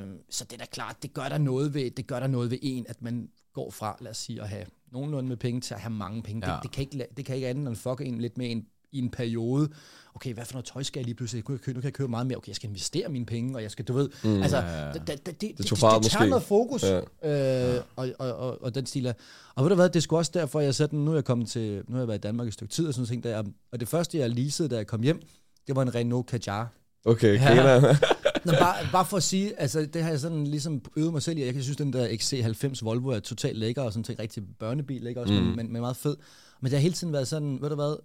[0.00, 2.50] Øh, så det er da klart, det gør der noget ved, det gør der noget
[2.50, 5.74] ved en, at man går fra, lad os sige, at have nogenlunde med penge til
[5.74, 6.48] at have mange penge.
[6.50, 6.54] Ja.
[6.54, 8.98] Det, det, kan ikke, det kan ikke andet end fuck en lidt med en, i
[8.98, 9.68] en periode.
[10.14, 11.60] Okay, hvad for noget tøj skal jeg lige pludselig købe?
[11.66, 12.36] Nu kan jeg købe meget mere.
[12.36, 14.92] Okay, jeg skal investere mine penge, og jeg skal, du ved, mm, altså, ja, ja.
[14.92, 16.26] det, det, det, det, det, det, tager måske.
[16.26, 16.82] noget fokus,
[17.22, 17.74] Ja.
[17.76, 19.12] øh, og, og, og, og, den stil er.
[19.54, 21.82] Og ved du hvad, det sgu også derfor, jeg sådan, nu er jeg kommet til,
[21.88, 23.88] nu har jeg været i Danmark et stykke tid, og sådan ting, der, og det
[23.88, 25.22] første, jeg leasede, da jeg kom hjem,
[25.66, 26.72] det var en Renault Kadjar.
[27.04, 27.48] Okay, Ja.
[27.48, 27.94] griner.
[28.46, 31.38] Nå, bare, bare for at sige, altså det har jeg sådan ligesom øvet mig selv
[31.38, 31.44] i.
[31.44, 35.06] Jeg kan synes, den der XC90 Volvo er totalt lækker, og sådan en rigtig børnebil,
[35.06, 35.20] ikke?
[35.20, 35.40] Også, mm.
[35.40, 36.16] men, men, men, meget fed.
[36.60, 37.96] Men det har hele tiden været sådan, ved du hvad,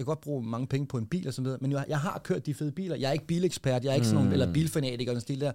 [0.00, 2.00] jeg kan godt bruge mange penge på en bil og sådan noget, men jeg, jeg
[2.00, 2.96] har kørt de fede biler.
[2.96, 5.52] Jeg er ikke bilekspert, jeg er ikke sådan nogen, eller bilfanatiker og stil der.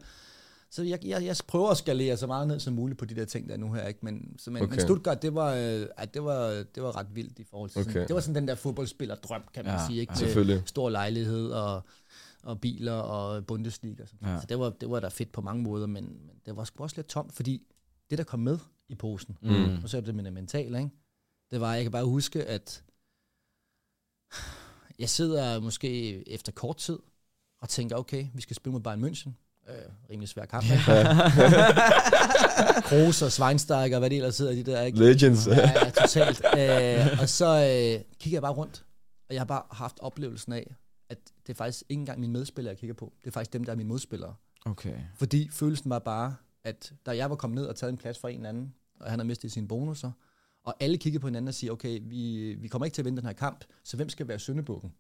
[0.72, 3.26] Så jeg, jeg, jeg prøver at skalere så meget ned som muligt på de der
[3.26, 3.88] ting, der er nu her.
[3.88, 4.00] Ikke?
[4.04, 4.72] Men, så, men, okay.
[4.72, 7.92] Men Stuttgart, det var, øh, det, var, det var ret vildt i forhold til okay.
[7.92, 10.00] Sådan, Det var sådan den der fodboldspillerdrøm, kan man Ja, sige.
[10.00, 10.14] Ikke?
[10.46, 10.62] Med.
[10.66, 11.82] Stor lejlighed og,
[12.44, 14.04] og biler og Bundesliga.
[14.04, 14.28] Og sådan.
[14.28, 14.34] Ja.
[14.34, 14.40] Ja.
[14.42, 16.84] Så det var, det var da fedt på mange måder, men, men det var sgu
[16.84, 17.62] også lidt tomt, fordi
[18.10, 18.58] det, der kom med
[18.90, 19.84] i posen, Mm.
[19.84, 20.90] og så er det med det mentale, ikke?
[21.52, 22.84] det var, jeg kan bare huske, at
[25.00, 27.00] jeg sidder måske efter kort tid
[27.62, 29.30] og tænker, okay, vi skal spille mod Bayern München.
[29.70, 29.76] Øh,
[30.10, 30.64] rimelig svær kamp.
[30.64, 30.84] ikke?
[32.88, 35.00] Kroos og Schweinsteiger, hvad det ellers hedder, de der, ikke?
[35.00, 35.48] Legends.
[35.48, 36.42] Ja, ja, totalt.
[36.58, 38.86] Øh, og så øh, kigger jeg bare rundt,
[39.30, 40.76] og jeg har bare haft oplevelsen af,
[41.10, 43.14] at det er faktisk ikke engang mine medspillere, jeg kigger på.
[43.22, 44.36] Det er faktisk dem, der er mine modspillere.
[44.66, 44.96] Okay.
[45.16, 48.28] Fordi følelsen var bare, at da jeg var kommet ned og taget en plads for
[48.28, 50.12] en eller anden, og han havde mistet sine bonusser,
[50.66, 53.18] og alle kiggede på hinanden og siger, okay, vi, vi kommer ikke til at vinde
[53.18, 54.92] den her kamp, så hvem skal være syndebukken?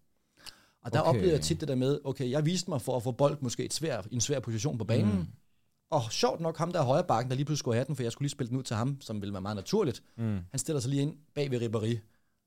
[0.84, 1.10] Og der Okay.
[1.10, 1.17] okay.
[1.17, 3.65] oplevede jeg tit det der med, okay, jeg viste mig for at få bold måske
[3.65, 5.25] et svær, i en svær position på banen, mm.
[5.91, 8.04] og sjovt nok ham der er højre bakken, der lige pludselig skulle have den, for
[8.04, 10.04] jeg skulle lige spille den ud til ham, som ville være meget naturligt.
[10.17, 10.39] Mm.
[10.51, 11.97] Han stiller sig lige ind bag ved Ribéry,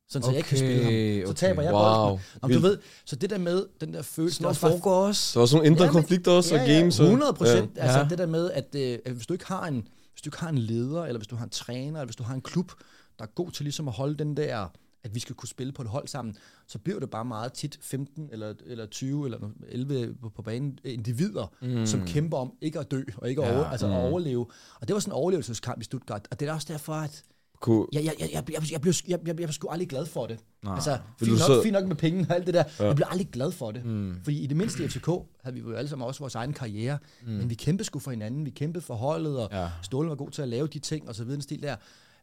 [0.09, 1.27] sådan så jeg ikke kan Okay, spille ham.
[1.27, 1.39] Så okay.
[1.49, 2.05] taber jeg Wow.
[2.09, 2.21] bolden.
[2.43, 5.35] Om du ved, så det der med, den der følelse, Sådan bare- foregår også.
[5.35, 7.01] Der var sådan nogle indre Ja, konflikter også, og ja, ja, games.
[7.01, 7.77] og- 100 procent.
[7.77, 7.83] Ja.
[7.83, 8.07] Altså Ja.
[8.09, 10.49] det der med, at, øh, at hvis du ikke har en hvis du ikke har
[10.49, 12.73] en leder, eller hvis du har en træner, eller hvis du har en klub,
[13.19, 14.67] der er god til ligesom at holde den der,
[15.05, 17.79] at vi skal kunne spille på et hold sammen, så bliver det bare meget tit
[17.83, 21.87] 15 eller, eller 20 eller 11 på, på banen individer, mm.
[21.87, 24.47] som kæmper om ikke at dø og ikke at, Ja, over, altså at overleve.
[24.81, 26.29] Og det var sådan en overlevelseskamp i Stuttgart.
[26.31, 27.23] Og det er også derfor, at
[27.61, 30.07] Kunne, Jeg, jeg, jeg, jeg, jeg, jeg, blev, jeg, jeg, jeg blev sgu aldrig glad
[30.07, 30.39] for det.
[30.65, 30.75] Nej.
[30.75, 32.65] Altså, fint nok, så- fint nok med penge og alt det der.
[32.81, 32.87] Ja.
[32.87, 33.85] Jeg blev aldrig glad for det.
[33.85, 34.15] Mm.
[34.25, 35.07] Fordi i det mindste i FCK
[35.43, 36.99] havde vi jo alle sammen også vores egen karriere.
[37.23, 37.29] Mm.
[37.33, 38.45] Men vi kæmpede sgu for hinanden.
[38.45, 39.69] Vi kæmpede for holdet, og ja.
[39.83, 41.77] Ståle var god til at lave de ting, og så videre den stil der.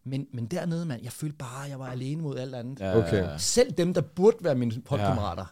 [0.05, 2.79] Men, men dernede, mand, jeg følte bare, at jeg var alene mod alt andet.
[2.79, 2.97] Ja.
[2.97, 3.29] Okay.
[3.37, 5.41] Selv dem, der burde være mine holdkammerater.
[5.41, 5.47] Ja.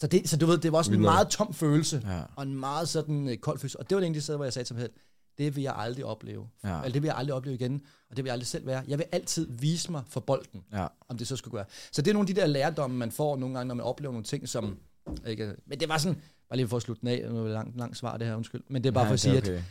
[0.00, 2.02] Så, det, så du ved, det var også en meget tom følelse.
[2.06, 2.22] Ja.
[2.36, 3.78] Og en meget sådan øh, kold følelse.
[3.78, 4.92] Og det var det egentlig sted, hvor jeg sagde til mig selv,
[5.38, 6.48] det vil jeg aldrig opleve.
[6.64, 6.76] Ja.
[6.80, 7.82] Eller det vil jeg aldrig opleve igen.
[8.10, 8.82] Og det vil jeg aldrig selv være.
[8.88, 10.86] Jeg vil altid vise mig for bolden Ja.
[11.08, 11.64] om det så skulle gøre.
[11.92, 14.12] Så det er nogle af de der lærdomme, man får nogle gange, når man oplever
[14.12, 14.76] nogle ting, som...
[15.26, 16.20] Ikke, men det var sådan...
[16.48, 18.34] Bare lige for at slutte den af, nu er det langt, langt svar det her,
[18.36, 18.62] undskyld.
[18.68, 19.62] Men det er bare Ja, for at sige, er at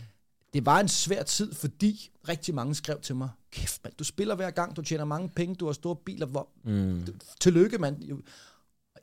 [0.54, 4.36] det var en svær tid, fordi rigtig mange skrev til mig, kæft mand, du spiller
[4.36, 7.06] hver gang, du tjener mange penge, du har store biler, hvor, Mm.
[7.42, 7.98] tillykke mand.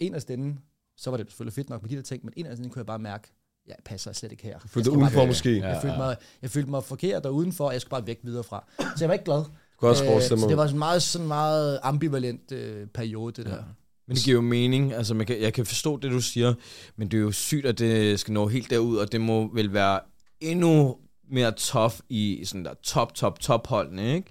[0.01, 0.57] En af stederne,
[0.97, 2.81] så var det selvfølgelig fedt nok med de der ting, men en af stederne kunne
[2.81, 3.29] jeg bare mærke,
[3.67, 4.59] jeg passer slet ikke her.
[4.59, 5.57] følte Jeg dig bare udenfor måske.
[5.57, 5.69] Ja.
[5.69, 8.45] Jeg følte, mig, jeg følte mig forkert og udenfor, og jeg skulle bare væk videre
[8.45, 8.65] fra.
[8.79, 9.45] Så jeg var ikke glad.
[9.81, 13.57] Du også Øh, så det var en meget, sådan meget ambivalent øh, periode, det der.
[13.57, 13.63] Ja.
[14.07, 14.93] Men det giver jo mening.
[14.93, 16.55] Altså, man kan, jeg kan forstå det, du siger,
[16.97, 19.73] men det er jo sygt, at det skal nå helt derud, og det må vel
[19.73, 20.01] være
[20.41, 20.97] endnu
[21.33, 24.31] mere tough i sådan der top, top, top holdene, ikke?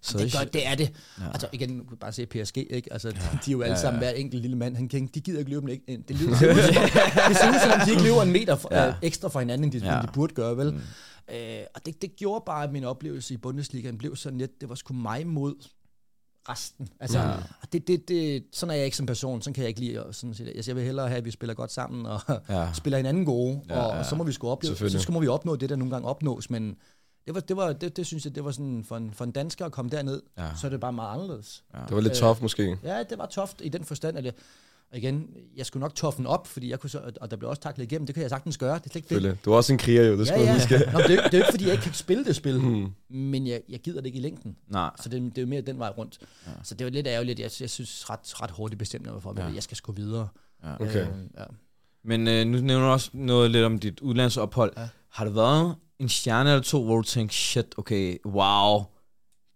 [0.00, 0.92] Så det, gør, det er det.
[1.20, 1.26] Ja.
[1.26, 2.92] Altså igen, nu kan bare se PSG, ikke?
[2.92, 3.14] Altså, ja.
[3.14, 5.38] de, de er jo alle ja, sammen, hver enkelt lille mand, han kan, de gider
[5.38, 8.32] ikke løbe en, en det, lyder, det, ser ud, som om, de ikke løber en
[8.32, 8.88] meter for, Ja.
[8.88, 10.02] øh, ekstra fra hinanden, end de, ja.
[10.02, 10.72] de burde gøre, vel?
[10.72, 10.80] Mm.
[11.34, 14.68] Øh, og det, det gjorde bare, at min oplevelse i Bundesligaen blev sådan lidt, det
[14.68, 15.54] var sgu mig mod
[16.48, 16.88] resten.
[17.00, 17.28] Altså, Ja.
[17.28, 17.36] ja.
[17.72, 20.00] det, det, det, sådan er jeg ikke som person, sådan kan jeg ikke lide.
[20.00, 20.48] at- Sådan, set.
[20.48, 22.60] altså, jeg vil hellere have, at vi spiller godt sammen, og Ja.
[22.60, 22.72] ja.
[22.80, 23.98] spiller hinanden gode, Ja, ja, og, ja.
[23.98, 26.08] og så må vi sgu opleve, så skal må vi opnå det, der nogle gange
[26.08, 26.76] opnås, men
[27.26, 29.30] det, var, det, var, det, det synes jeg, det var sådan, for en, for en
[29.30, 30.44] dansker at komme derned, Ja.
[30.44, 30.50] ja.
[30.60, 31.64] så er det bare meget anderledes.
[31.88, 32.78] Det var lidt Øh, tough måske.
[32.84, 34.32] Ja, det var toft i den forstand, at jeg,
[34.92, 37.62] og igen, jeg skulle nok toffen op, fordi jeg kunne så, og der blev også
[37.62, 39.44] taklet igennem, det kan jeg sagtens gøre, det er slet ikke det.
[39.44, 40.54] Du er også en kriger jo, det skal Ja, ja.
[40.54, 40.74] huske.
[40.92, 42.92] Nå, det, er, det er jo ikke, fordi jeg ikke kan spille det spil, Hmm.
[43.10, 44.56] men jeg, jeg gider det ikke i længden.
[44.68, 44.90] Nej.
[45.02, 46.18] Så det, det er jo mere den vej rundt.
[46.46, 46.50] Ja.
[46.62, 47.40] Så det var lidt ærgerligt.
[47.40, 49.46] Jeg, jeg synes ret, ret hurtigt bestemte mig for, at Ja.
[49.54, 50.28] jeg skal sgu videre.
[50.64, 50.74] Ja.
[50.74, 51.00] Okay.
[51.02, 51.44] Øh, ja.
[52.04, 54.72] Men øh, nu nævner du også noget lidt om dit udlandsophold.
[54.76, 54.88] Ja.
[55.12, 58.82] Har det været en stjerne eller to, hvor du tænkte, shit, okay, wow,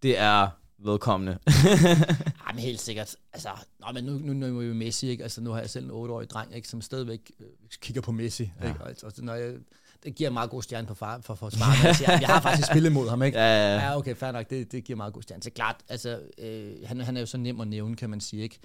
[0.02, 0.48] det er
[0.84, 1.38] vedkommende?
[2.46, 3.16] Ej, men helt sikkert.
[3.32, 3.48] Altså,
[3.80, 5.22] nå, men nu, nu, nu er vi jo Messi, ikke?
[5.22, 7.46] Altså, nu har jeg selv en 8-årig dreng, ikke, som stadigvæk øh,
[7.80, 8.50] kigger på Messi.
[8.62, 8.68] Ja.
[8.68, 8.80] Ikke?
[8.80, 9.54] Og, og, når jeg,
[10.04, 11.84] det giver en meget god stjerne på far, for forsvaret.
[11.84, 13.38] Jeg, siger, jeg har faktisk spillet mod ham, ikke?
[13.38, 13.80] Ja, ja, ja.
[13.84, 14.50] Ja, okay, fair nok.
[14.50, 15.42] Det, det giver meget god stjerne.
[15.42, 18.42] Så klart, altså, øh, han, han er jo så nem at nævne, kan man sige,
[18.42, 18.58] ikke?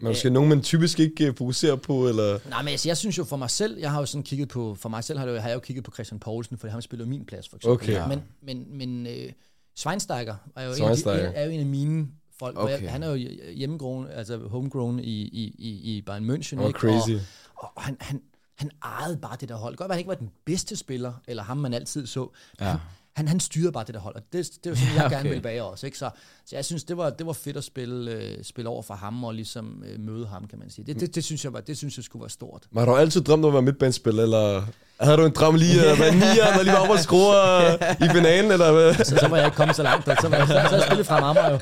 [0.00, 2.38] Men måske nogen, man typisk ikke øh, fokuserer på, eller...
[2.48, 4.74] Nej, men altså, jeg synes jo for mig selv, jeg har jo sådan kigget på,
[4.74, 6.82] for mig selv har, det, jo- har jeg jo kigget på Christian Poulsen, for han
[6.82, 7.74] spiller min plads, for eksempel.
[7.74, 7.92] Okay.
[7.92, 8.06] Ja.
[8.06, 9.32] Men, men, men øh,
[9.76, 11.30] Schweinsteiger er jo, en af, de, Schweinsteiger.
[11.30, 12.58] er jo en af mine folk.
[12.58, 12.82] Okay.
[12.82, 13.14] Jeg, han er jo
[13.54, 16.60] hjemmegrown, altså homegrown i, i, i, i Bayern München.
[16.60, 16.78] Oh, ikke?
[16.78, 17.24] crazy.
[17.54, 18.22] Og, og han, han,
[18.58, 19.76] han ejede bare det der hold.
[19.76, 22.30] Godt, at han ikke var den bedste spiller, eller ham man altid så.
[22.60, 22.64] Ja.
[22.64, 22.78] Han,
[23.20, 25.06] han, han styrede bare det der hold, og det, det er jo sådan, jeg Ja,
[25.06, 25.16] okay.
[25.16, 25.16] okay.
[25.16, 25.86] gerne vil bage også.
[25.86, 25.98] Ikke?
[25.98, 26.10] Så,
[26.46, 29.24] så jeg synes, det var, det var fedt at spille, øh, spille over for ham,
[29.24, 30.86] og ligesom øh, møde ham, kan man sige.
[30.86, 32.66] Det, det, det, synes jeg var, det synes jeg skulle være stort.
[32.70, 34.62] Men har du altid drømt om at være midtbanespiller, eller
[35.00, 37.34] havde du en drøm lige at være nier, der lige var oppe og skrue
[37.72, 37.72] øh,
[38.06, 38.94] i finalen, eller hvad?
[38.94, 41.06] Så, så var jeg ikke kommet så langt, så var jeg, så, så jeg spillet
[41.06, 41.58] fra Amager jo.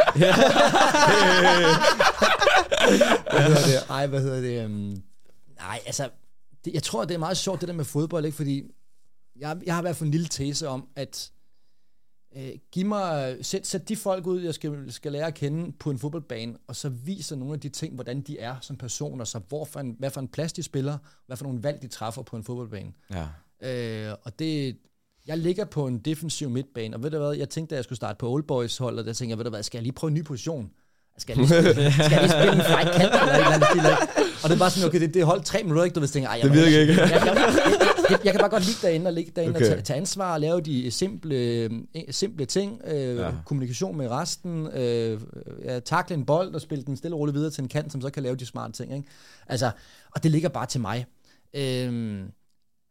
[3.33, 3.91] hvad hedder det?
[3.91, 4.65] Ej, hvad hedder det?
[4.65, 5.03] Um,
[5.61, 6.09] nej, altså,
[6.65, 8.37] det, jeg tror, det er meget sjovt, det der med fodbold, ikke?
[8.37, 8.63] Fordi
[9.41, 11.31] jeg, jeg har i hvert fald en lille tese om, at
[12.37, 15.91] øh, giv mig, sæt, sæt de folk ud, jeg skal, skal lære at kende på
[15.91, 19.41] en fodboldbane, og så viser nogle af de ting, hvordan de er som personer, så
[19.49, 22.23] hvor for en, hvad for en plads de spiller, hvad for nogle valg de træffer
[22.23, 22.93] på en fodboldbane.
[23.11, 23.27] Ja.
[24.09, 24.77] Øh, og det,
[25.27, 27.97] jeg ligger på en defensiv midtbane, og ved du hvad, jeg tænkte, at jeg skulle
[27.97, 29.93] starte på Old Boys hold, og der tænkte jeg, ved du hvad, skal jeg lige
[29.93, 30.71] prøve en ny position?
[31.19, 33.69] Skal jeg lige spille, skal jeg lige spille en fræk kant eller et eller andet?
[34.43, 35.95] Og det er bare sådan, okay, det, det holdt tre minutter, ikke?
[35.95, 36.93] Du ved, så tænker, jeg, Det virker ikke.
[37.01, 39.67] Jeg, jeg, jeg, jeg, jeg, kan bare godt lide derinde og ligge derinde okay.
[39.67, 41.71] Og tage, tage ansvar og lave de simple, øh,
[42.11, 42.81] simple ting.
[42.85, 43.31] Øh, ja.
[43.45, 44.67] Kommunikation med resten.
[44.67, 45.21] Øh,
[45.65, 48.01] ja, takle en bold og spille den stille og roligt videre til en kant, som
[48.01, 48.95] så kan lave de smarte ting.
[48.95, 49.09] Ikke?
[49.47, 49.71] Altså,
[50.11, 51.07] og det ligger bare til mig.
[51.55, 52.23] Øh,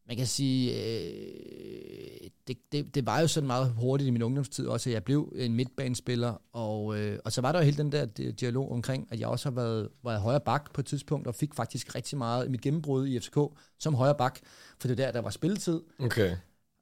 [0.08, 4.68] man kan sige, øh, det, det, det var jo sådan meget hurtigt i min ungdomstid
[4.68, 7.92] også, at jeg blev en midtbanespiller, og, øh, og så var der jo hele den
[7.92, 11.28] der di- dialog omkring, at jeg også har været, været højre bak på et tidspunkt,
[11.28, 13.38] og fik faktisk rigtig meget i mit gennembrud i FCK
[13.80, 14.40] som højre bak,
[14.80, 16.36] for det var der, der var spilletid, Okay.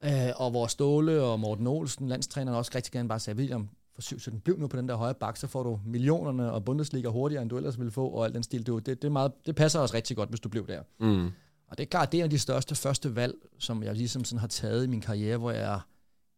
[0.04, 4.02] øh, og hvor Ståle og Morten Olsen, landstræneren, også rigtig gerne bare sagde, William, for
[4.02, 7.42] 7 bliv nu på den der højre bak, så får du millionerne og Bundesliga hurtigere,
[7.42, 8.66] end du ellers ville få, og alt den stil.
[8.66, 10.82] Det, det, det, meget, det passer også rigtig godt, hvis du blev der.
[11.00, 11.30] Mm.
[11.70, 14.24] Og det er klart, det er en af de største første valg, som jeg ligesom
[14.24, 15.80] sådan har taget i min karriere, hvor jeg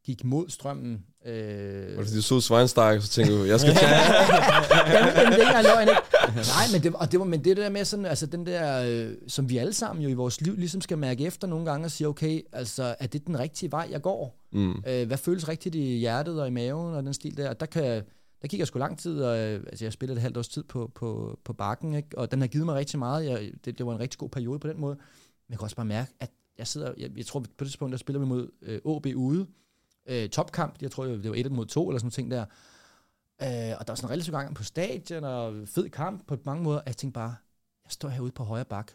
[0.07, 1.05] gik mod strømmen.
[1.27, 3.89] Øh, Og du så Svejnstark, så tænkte du, jeg skal tage...
[4.95, 6.01] jamen, jamen, det er løgn, ikke?
[6.35, 9.13] Nej, men det, og det, var, men det der med sådan, altså den der, øh,
[9.29, 11.91] som vi alle sammen jo i vores liv ligesom skal mærke efter nogle gange og
[11.91, 14.39] sige, okay, altså er det den rigtige vej, jeg går?
[14.53, 14.83] Mm.
[14.87, 17.53] Øh, hvad føles rigtigt i hjertet og i maven og den stil der?
[17.53, 18.03] Der kan,
[18.43, 20.63] der gik jeg sgu lang tid, og øh, altså, jeg spillede et halvt års tid
[20.63, 22.19] på, på, på bakken, ikke?
[22.19, 23.27] og den har givet mig rigtig meget.
[23.27, 24.95] Jeg, det, det var en rigtig god periode på den måde.
[24.95, 27.93] Men jeg kan også bare mærke, at jeg sidder, jeg, jeg tror på det tidspunkt,
[27.93, 29.47] der spiller vi mod øh, OB ude,
[30.07, 32.45] øh, topkamp, jeg tror det var 1 mod 2 eller sådan noget ting der,
[33.43, 36.63] øh, og der var sådan en relativ gang på stadion, og fed kamp på mange
[36.63, 37.35] måder, og jeg tænkte bare,
[37.85, 38.93] jeg står herude på højre bak,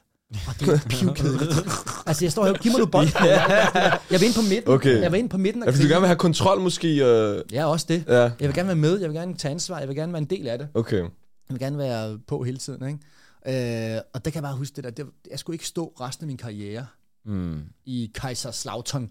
[0.48, 1.54] og det er pivkedeligt.
[2.08, 3.14] altså, jeg står her, giv mig nu bolden.
[4.12, 4.68] Jeg vil ind på midten.
[4.74, 5.02] Okay.
[5.02, 5.64] Jeg vil ind på midten.
[5.64, 7.06] Ja, fordi du gerne vil have kontrol måske.
[7.06, 8.04] Øh, Ja, også det.
[8.08, 10.22] ja, Jeg vil gerne være med, jeg vil gerne tage ansvar, jeg vil gerne være
[10.22, 10.68] en del af det.
[10.74, 10.98] okay.
[10.98, 11.10] Jeg
[11.50, 13.96] vil gerne være på hele tiden, ikke?
[13.96, 16.24] Øh, og der kan jeg bare huske det der, det, jeg skulle ikke stå resten
[16.24, 16.86] af min karriere
[17.26, 17.64] Mm.
[17.86, 19.10] i Kaiserslautern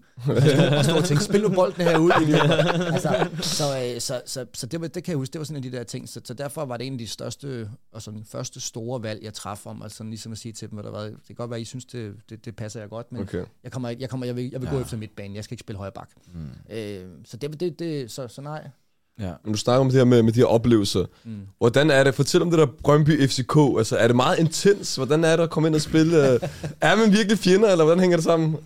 [0.77, 2.13] og stå og tænke, spil nu bolden herude.
[2.93, 5.63] altså, så, øh, så, så, så det, var, det kan jeg huske, det var sådan
[5.63, 6.09] en af de der ting.
[6.09, 9.33] Så, så derfor var det en af de største og sådan første store valg, jeg
[9.33, 11.61] træffede om, altså ligesom at sige til dem, hvad der var, det kan godt være,
[11.61, 13.45] I synes, det, det, det passer jeg godt, men Okay.
[13.63, 14.73] jeg, kommer, jeg, kommer, jeg vil, jeg vil ja.
[14.73, 16.09] gå efter midtbanen, jeg skal ikke spille højre bak.
[16.33, 16.75] Mm.
[16.75, 18.69] Øh, så det, det, det så, så nej.
[19.19, 19.31] Ja.
[19.43, 21.05] Men du snakker om det her med, med de her oplevelser.
[21.23, 21.39] Mm.
[21.57, 22.15] Hvordan er det?
[22.15, 23.55] Fortæl om det der Brøndby FCK.
[23.77, 24.95] Altså, er det meget intens?
[24.95, 26.33] Hvordan er det at komme ind og spille?
[26.33, 26.39] Øh,
[26.81, 28.57] er man virkelig fjender, eller hvordan hænger det sammen?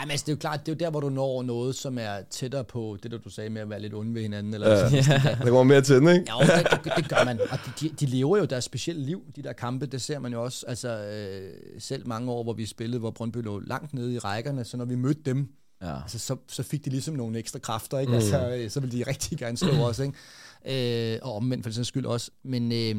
[0.00, 1.74] Ja, men altså, det er jo klart, det er jo der, hvor du når noget,
[1.74, 4.54] som er tættere på det, der du sagde med at være lidt onde ved hinanden.
[4.54, 5.02] Eller Ja.
[5.02, 5.20] sådan.
[5.38, 6.24] Der kommer mere til den, ikke?
[6.40, 7.40] Ja, det, det, det gør man.
[7.50, 9.86] Og de, de, de lever jo deres specielle liv, de der kampe.
[9.86, 10.64] Det ser man jo også.
[10.68, 14.64] Altså, øh, selv mange år, hvor vi spillede, hvor Brøndby lå langt nede i rækkerne,
[14.64, 15.48] så når vi mødte dem,
[15.82, 16.02] Ja.
[16.02, 17.98] altså, så, så fik de ligesom nogle ekstra kræfter.
[17.98, 18.10] Ikke?
[18.10, 18.14] Mm.
[18.16, 19.98] Altså, så ville de rigtig gerne slå os.
[19.98, 21.12] Ikke?
[21.14, 22.30] Øh, og omvendt for den skyld også.
[22.42, 22.94] Men, øh,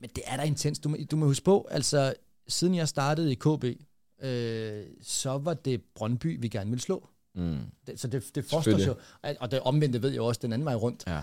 [0.00, 0.78] men det er da intens.
[0.78, 2.14] Du, du må huske på, altså,
[2.48, 3.64] siden jeg startede i KB,
[4.22, 7.08] øh, så var det Brøndby, vi gerne ville slå.
[7.34, 7.58] Mm.
[7.86, 8.94] Det, så det, det foster jo,
[9.40, 11.04] og- det omvendte ved jeg også den anden vej rundt.
[11.06, 11.20] Ja.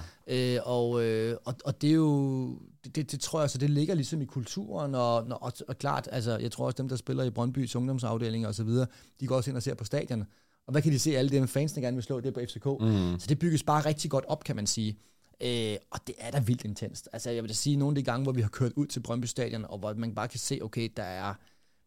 [0.55, 2.47] Øh, og, øh, og, og det er jo,
[2.83, 5.77] det, det, det tror jeg, så det ligger ligesom i kulturen, og, og, og, og
[5.77, 8.87] klart, altså, jeg tror også dem, der spiller i Brøndbys ungdomsafdelinger og så videre,
[9.19, 10.25] de går også ind og ser på stadion.
[10.67, 11.17] Og hvad kan de se?
[11.17, 12.65] Alle dem fans, der gerne vil slå, det er på FCK.
[12.65, 13.19] Mm.
[13.19, 14.97] Så det bygges bare rigtig godt op, kan man sige.
[15.43, 17.09] Øh, og det er da vildt intenst.
[17.13, 18.99] Altså, jeg vil da sige, nogle af de gange, hvor vi har kørt ud til
[18.99, 21.33] Brøndby Stadion, og hvor man bare kan se, okay, der er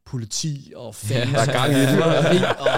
[0.06, 1.30] politi og fans.
[1.30, 2.02] Der er gang i den.
[2.02, 2.08] og,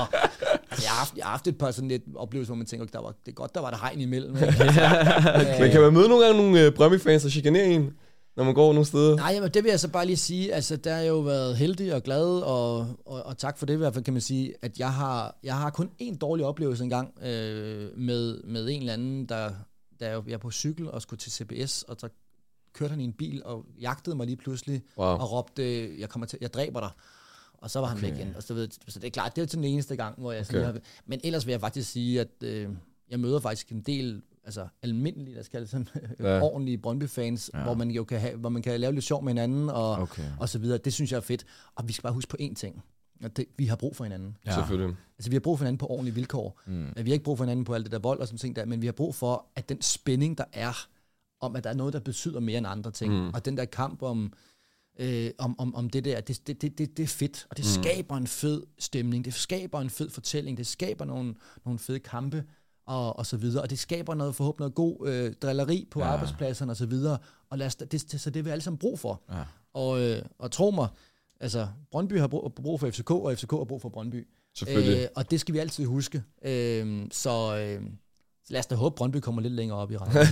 [0.70, 2.84] og jeg, har haft, jeg har haft et par sådan lidt oplevelser, hvor man tænker,
[2.84, 4.36] okay, der var, det er godt, der var der hegn imellem.
[4.36, 5.56] ikke?
[5.60, 7.92] Men kan man møde nogle gange nogle øh, Brøndby-fans, der chikanerer en,
[8.36, 9.16] når man går nogle steder?
[9.16, 11.56] Nej, men det vil jeg så bare lige sige, altså der har jeg jo været
[11.56, 14.54] heldig og glad, og, og, og tak for det i hvert fald, kan man sige,
[14.62, 18.92] at jeg har, jeg har kun en dårlig oplevelse engang øh, med, med en eller
[18.92, 19.50] anden, der,
[20.00, 22.08] der jeg jeg er på cykel og skulle til CBS, og så
[22.74, 25.06] kørte han i en bil og jagtede mig lige pludselig, Wow.
[25.06, 26.90] og råbte, jeg kommer til, jeg dræber dig.
[27.58, 28.10] Og så var han Okay.
[28.10, 28.36] væk igen.
[28.36, 30.46] Og så, ved, så det er klart, det er sådan den eneste gang, hvor jeg
[30.46, 30.72] sådan Okay.
[30.72, 32.68] har, Men ellers vil jeg faktisk sige, at øh,
[33.10, 35.88] jeg møder faktisk en del altså almindelige, der skal kalde sådan,
[36.20, 36.40] Ja.
[36.42, 37.62] ordentlige Brøndby-fans, Ja.
[37.62, 40.22] hvor man jo kan, have, hvor man kan lave lidt sjov med hinanden, og, Okay.
[40.40, 40.78] og så videre.
[40.78, 41.44] Det synes jeg er fedt.
[41.74, 42.82] Og vi skal bare huske på én ting.
[43.22, 44.36] At det, vi har brug for hinanden.
[44.46, 44.54] Ja.
[44.54, 44.96] Selvfølgelig.
[45.18, 46.60] Altså, vi har brug for hinanden på ordentlige vilkår.
[46.66, 46.86] Mm.
[46.96, 48.64] Vi har ikke brug for hinanden på alt det der vold og sådan ting der,
[48.64, 50.86] men vi har brug for, at den spænding, der er,
[51.40, 53.28] om at der er noget, der betyder mere end andre ting, Mm.
[53.34, 54.32] og den der kamp om,
[54.98, 57.64] øh, om, om, om det der, det, det, det, det, det er fedt, og det
[57.64, 57.82] mm.
[57.82, 62.44] skaber en fed stemning, det skaber en fed fortælling, det skaber nogle, nogle fede kampe,
[62.86, 66.06] og, og så videre, og det skaber noget forhåbentlig noget god øh, drilleri på Ja.
[66.06, 67.18] arbejdspladserne og så videre,
[67.50, 69.20] og lad os, det, så det har vi alle sammen brug for.
[69.30, 69.36] Ja.
[69.74, 70.88] Og, øh, og tro mig,
[71.40, 74.26] altså, Brøndby har brug, brug for FCK, og FCK har brug for Brøndby.
[74.58, 74.98] Selvfølgelig.
[75.02, 76.22] Øh, og det skal vi altid huske.
[76.44, 77.80] Øh, så, øh,
[78.46, 80.16] så lad os da håbe, Brøndby kommer lidt længere op i rækken.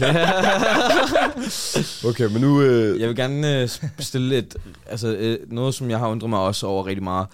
[2.08, 2.60] Okay, men nu...
[2.62, 6.38] Øh, Jeg vil gerne øh, stille et, altså, øh, noget, som jeg har undret mig
[6.38, 7.26] også over rigtig meget.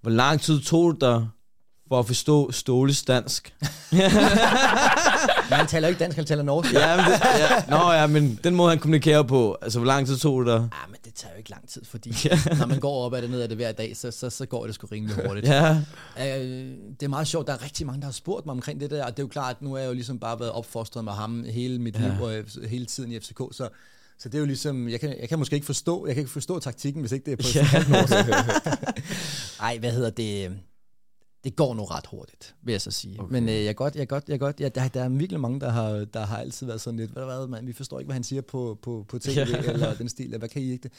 [0.00, 1.28] Hvor lang tid tog det dig
[1.90, 3.54] for at forstå Ståles dansk?
[5.48, 6.72] Men han taler ikke dansk, han taler norsk.
[6.72, 10.06] ja, men det, ja, nå ja, men den måde, han kommunikerer på, altså hvor lang
[10.06, 10.56] tid tog det dig?
[10.56, 12.14] Ah, men det tager jo ikke lang tid, fordi
[12.58, 14.66] når man går op ad det ned ad det hver dag, så, så, så går
[14.66, 15.46] det sgu rimelig hurtigt.
[15.46, 15.76] Ja,
[16.20, 16.26] Øh,
[17.00, 19.04] det er meget sjovt, der er rigtig mange, der har spurgt mig omkring det der,
[19.04, 21.12] og det er jo klart, at nu er jeg jo ligesom bare været opfostret med
[21.12, 22.00] ham hele mit Ja.
[22.08, 23.68] liv og øh, hele tiden i FCK, så,
[24.18, 26.32] så det er jo ligesom, jeg kan, jeg kan måske ikke forstå, jeg kan ikke
[26.32, 27.66] forstå taktikken, hvis ikke det er på Ja.
[28.26, 28.34] ja.
[29.66, 30.52] Ej, hvad hedder det?
[31.44, 33.14] Det går nu ret hurtigt, vil jeg så sige.
[33.14, 33.22] Okay.
[33.24, 33.32] Okay.
[33.32, 34.60] Men øh, jeg godt, jeg godt, jeg godt.
[34.60, 37.24] Ja, der, der er virkelig mange, der har, der har altid været sådan lidt, hvad,
[37.24, 39.44] hvad man, vi forstår ikke, hvad han siger på, på, på tv, ja.
[39.44, 40.92] eller den stil, hvad kan I ikke det?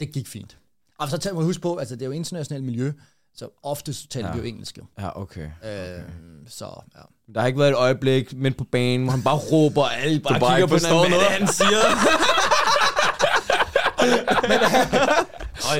[0.00, 0.58] Det gik fint.
[0.98, 2.92] Og så tager man huske på, altså det er jo internationalt miljø,
[3.36, 4.32] så ofte taler Ja.
[4.34, 4.78] vi jo engelsk.
[4.98, 5.44] ja okay.
[5.64, 6.02] Øh,
[6.48, 7.00] så ja.
[7.34, 10.20] Der har ikke været et øjeblik midt på banen, hvor han bare råber, og alle
[10.20, 11.80] bare, bare kigger på hinanden, hvad han siger.
[14.04, 15.23] Åh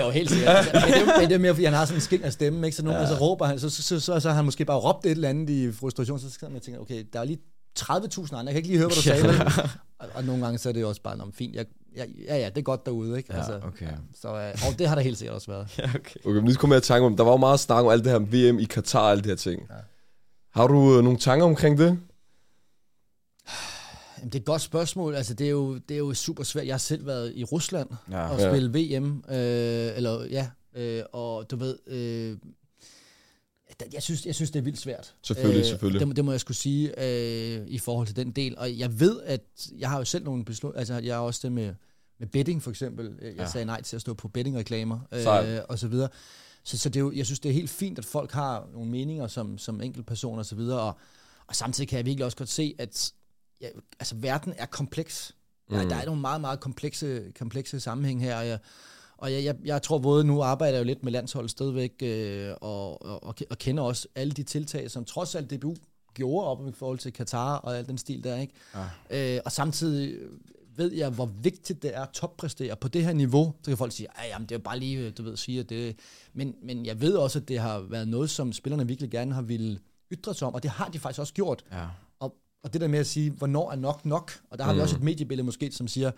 [0.04, 0.56] jo, helt sikkert.
[0.56, 2.32] Altså, men, det, er jo- men det er mere, fordi han har sådan en af
[2.32, 2.76] stemme, ikke?
[2.76, 3.08] så nogle ja.
[3.08, 5.28] så råber han, så, så, så, så, så, har han måske bare råbt et eller
[5.28, 7.38] andet i frustration, så sidder man og tænker, okay, der er lige
[7.80, 9.24] 30.000 andre, jeg kan ikke lige høre, hvad du sagde.
[10.00, 11.64] og, og, nogle gange så er det jo også bare, "Nå, men fint, jeg,
[11.96, 13.34] ja, ja, ja, det er godt derude, ikke?
[13.34, 13.86] Ja, okay.
[14.20, 15.66] Så, øh, og det har der helt sikkert også været.
[15.78, 16.16] ja, okay.
[16.24, 18.04] okay, men nu kommer jeg i tanke om, der var jo meget snak om alt
[18.04, 18.18] det her
[18.52, 19.62] VM i Katar og alle de her ting.
[19.70, 19.74] Ja.
[20.60, 21.98] Har du øh, nogle tanker omkring det?
[24.24, 25.14] Jamen, det er et godt spørgsmål.
[25.14, 26.66] Altså, det er, jo, det er jo super svært.
[26.66, 28.18] Jeg har selv været i Rusland Ja.
[28.18, 28.28] ja.
[28.28, 28.50] og Ja.
[28.50, 29.24] spille VM.
[29.28, 31.78] Øh, eller ja, øh, og du ved...
[31.86, 32.36] Øh,
[33.92, 35.14] jeg synes, jeg synes, det er vildt svært.
[35.22, 36.00] Selvfølgelig, selvfølgelig.
[36.00, 38.58] Det, må- det må jeg skulle sige øh, i forhold til den del.
[38.58, 39.40] Og jeg ved, at
[39.78, 40.72] jeg har jo selv nogle beslut...
[40.76, 41.74] Altså, jeg har også det med,
[42.18, 43.14] med betting, for eksempel.
[43.22, 43.42] Jeg Ja.
[43.42, 43.48] ja.
[43.50, 46.08] sagde nej til at stå på bettingreklamer øh, og så videre.
[46.64, 48.90] Så, så det er jo, jeg synes, det er helt fint, at folk har nogle
[48.90, 50.80] meninger som, som enkeltpersoner og så videre.
[50.80, 50.98] Og,
[51.46, 53.12] og samtidig kan jeg virkelig også godt se, at
[53.64, 53.68] ja,
[54.00, 55.34] altså, verden er kompleks.
[55.70, 55.88] Der, Mm.
[55.88, 58.36] der er nogle meget, meget komplekse, komplekse sammenhæng her.
[58.36, 58.58] Og jeg,
[59.16, 62.50] og jeg, jeg, jeg tror både, nu arbejder jeg jo lidt med landsholdet stadigvæk, øh,
[62.60, 65.74] og, og, og, kender også alle de tiltag, som trods alt DBU
[66.14, 68.52] gjorde op i forhold til Katar og al den stil der, ikke?
[69.10, 69.34] Ja.
[69.36, 70.18] Øh, og samtidig
[70.76, 73.54] ved jeg, hvor vigtigt det er at toppræstere på det her niveau.
[73.62, 75.96] Så kan folk sige, at det er jo bare lige, du ved, sige, at det...
[76.32, 79.42] Men, men jeg ved også, at det har været noget, som spillerne virkelig gerne har
[79.42, 79.78] ville
[80.12, 81.64] ytre sig om, og det har de faktisk også gjort.
[81.72, 81.86] Ja.
[82.64, 84.76] Og, det der med at sige, hvornår er nok nok, og der har mm.
[84.76, 86.10] vi også et mediebillede måske, som siger,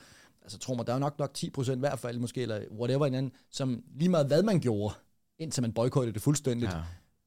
[0.43, 3.07] altså tro mig, der er nok nok 10 procent i hvert fald måske, eller whatever
[3.07, 4.95] en anden, som lige meget hvad man gjorde,
[5.39, 6.81] indtil man boykottede det fuldstændigt, ja.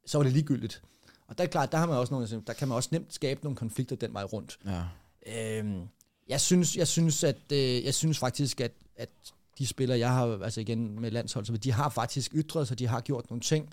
[0.06, 0.82] så var det ligegyldigt.
[1.28, 3.40] Og der er klart, der, har man også nogle, der kan man også nemt skabe
[3.44, 4.60] nogle konflikter den vej rundt.
[4.66, 4.84] Ja.
[5.28, 5.82] Øhm,
[6.30, 9.10] jeg synes, jeg synes, at øh, jeg synes faktisk, at, at
[9.58, 12.88] de spillere, jeg har, altså igen med landshold, så de har faktisk ytret sig, de
[12.88, 13.70] har gjort nogle ting,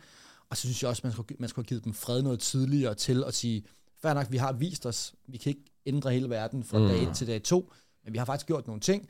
[0.50, 2.94] og så synes jeg også, man skulle, man skulle have givet dem fred noget tidligere
[2.94, 3.64] til at sige,
[4.06, 6.88] fair nok, vi har vist os, vi kan ikke ændre hele verden fra Mm.
[6.88, 7.72] dag 1 til dag 2,
[8.04, 9.08] men vi har faktisk gjort nogle ting,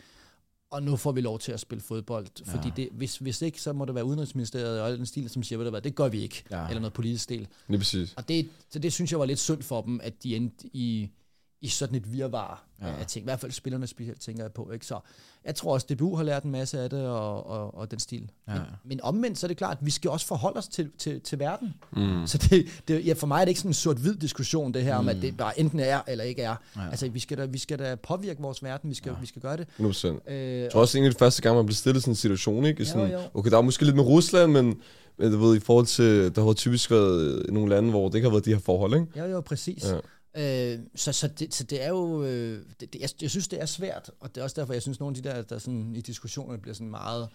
[0.70, 2.26] og nu får vi lov til at spille fodbold.
[2.46, 2.74] Fordi Ja.
[2.76, 5.64] det, hvis, hvis ikke, så må det være Udenrigsministeriet og den stil, som siger, ved
[5.66, 6.44] du hvad, det gør vi ikke.
[6.50, 6.68] Ja.
[6.68, 7.48] Eller noget politisk del.
[7.68, 8.14] Lige præcis.
[8.16, 11.11] Og det, så det synes jeg var lidt synd for dem, at de endte i,
[11.60, 12.86] i sådan et virvar Ja.
[13.00, 13.22] af ting.
[13.22, 14.70] I hvert fald spillerne specielt, tænker jeg på.
[14.70, 14.86] Ikke?
[14.86, 14.98] Så
[15.44, 18.30] jeg tror også, DBU har lært en masse af det, og, og, og den stil.
[18.48, 18.52] Ja.
[18.52, 21.20] Men, men omvendt, så er det klart, at vi skal også forholde os til, til,
[21.20, 21.74] til verden.
[21.92, 22.26] Mm.
[22.26, 24.94] Så det, det, ja, for mig er det ikke sådan en sort-hvid diskussion, det her
[24.94, 24.98] mm.
[24.98, 26.54] om, at det bare enten er eller ikke er.
[26.76, 26.88] Ja.
[26.90, 29.20] Altså, vi skal, da, vi skal da påvirke vores verden, vi skal, ja.
[29.20, 29.66] vi skal gøre det.
[29.80, 30.32] 100%.
[30.32, 32.16] Øh, Jeg tror også, det er egentlig første gang, man bliver stillet i sådan en
[32.16, 32.82] situation, ikke?
[32.82, 33.20] I Jo, Sådan, jo.
[33.34, 34.80] Okay, der er måske lidt med Rusland, men,
[35.18, 38.32] du ved, i forhold til, der har typisk været nogle lande, hvor det ikke har
[38.32, 39.06] været de her forhold, ikke?
[39.16, 39.84] Ja, jo, præcis.
[39.84, 39.96] Ja.
[40.37, 42.25] Øh, så, så, det, så det er jo...
[42.25, 44.83] Øh, det, det, jeg, jeg synes, det er svært, og det er også derfor, jeg
[44.83, 47.29] synes, nogle af de der, der sådan, i diskussionerne bliver sådan meget...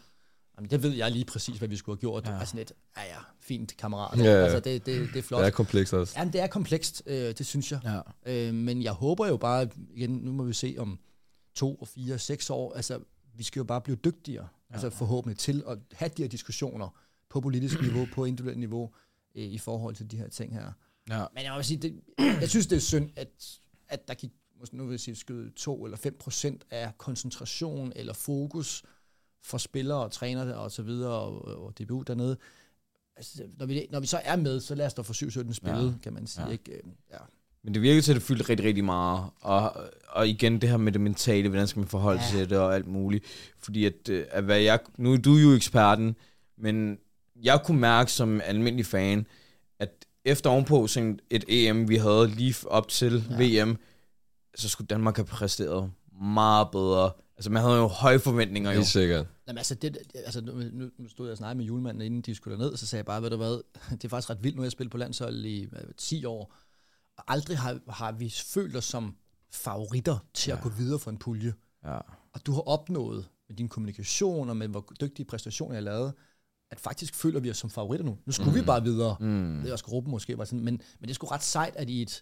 [0.57, 2.25] Jamen, det ved jeg lige præcis, hvad vi skulle have gjort.
[2.25, 2.31] Ja.
[2.31, 2.39] Ja.
[2.39, 4.19] Altså lidt, ja ja, fint kammerat.
[4.19, 4.43] Ja, ja.
[4.43, 5.39] Altså, det, det, det er flot.
[5.39, 6.13] Det er komplekst også.
[6.17, 8.01] Jamen, det er komplekst, øh, det synes jeg.
[8.25, 8.47] Ja.
[8.47, 10.99] Øh, men jeg håber jo bare, igen, nu må vi se om
[11.55, 12.99] to, og fire, seks år, altså,
[13.35, 14.73] vi skal jo bare blive dygtigere, ja.
[14.73, 16.95] altså forhåbentlig til at have de her diskussioner
[17.29, 18.91] på politisk niveau, på individuelt niveau,
[19.35, 20.71] øh, i forhold til de her ting her.
[21.09, 21.25] Ja.
[21.33, 23.59] Men jeg må sige, det, jeg synes, det er synd, at,
[23.89, 27.93] at der gik, måske nu vil jeg sige, skyde 2 eller 5 procent af koncentration
[27.95, 28.83] eller fokus
[29.43, 32.37] for spillere og trænere og så videre, og, og DBU dernede.
[33.15, 35.85] Altså, når, vi, når vi så er med, så lad os da få 7-17 spillet,
[35.91, 35.97] Ja.
[36.03, 36.41] kan man sige.
[36.43, 36.47] Ja.
[36.47, 36.51] Ja.
[36.53, 36.71] Ikke?
[36.71, 36.79] Øh,
[37.11, 37.17] Ja.
[37.63, 39.29] Men det virker til, at det fyldte rigtig, rigtig meget.
[39.41, 39.73] Og,
[40.09, 42.39] og igen det her med det mentale, hvordan skal man forholde sig Ja.
[42.39, 43.25] til det og alt muligt.
[43.59, 46.15] Fordi at, øh, at hvad jeg, nu er du jo eksperten,
[46.57, 46.97] men
[47.43, 49.27] jeg kunne mærke som almindelig fan,
[49.79, 53.63] at efter ovenpå sådan et EM, vi havde lige op til ja.
[53.63, 53.77] VM,
[54.55, 57.11] så skulle Danmark have præsteret meget bedre.
[57.37, 58.77] Altså man havde jo høje forventninger jo.
[58.77, 59.27] Helt sikkert.
[59.47, 62.35] Jamen, altså, det, altså, nu, nu nu stod jeg og snakkede med julemanden, inden de
[62.35, 64.61] skulle ned, så sagde jeg bare, ved du hvad, det er faktisk ret vildt, nu
[64.61, 66.53] har jeg spillet på landshold i hvad, 10 år,
[67.17, 69.15] og aldrig har, har vi følt os som
[69.51, 70.57] favoritter til ja.
[70.57, 71.53] at gå videre for en pulje.
[71.83, 71.97] Ja.
[72.33, 76.13] Og du har opnået med din kommunikation og med hvor dygtige præstationer jeg lavede,
[76.71, 78.17] at faktisk føler vi os som favoritter nu.
[78.25, 78.55] Nu skulle mm.
[78.55, 79.15] vi bare videre.
[79.19, 79.59] Mm.
[79.61, 81.89] Det er også gruppen måske var sådan, men, men det er sgu ret sejt, at
[81.89, 82.21] i et,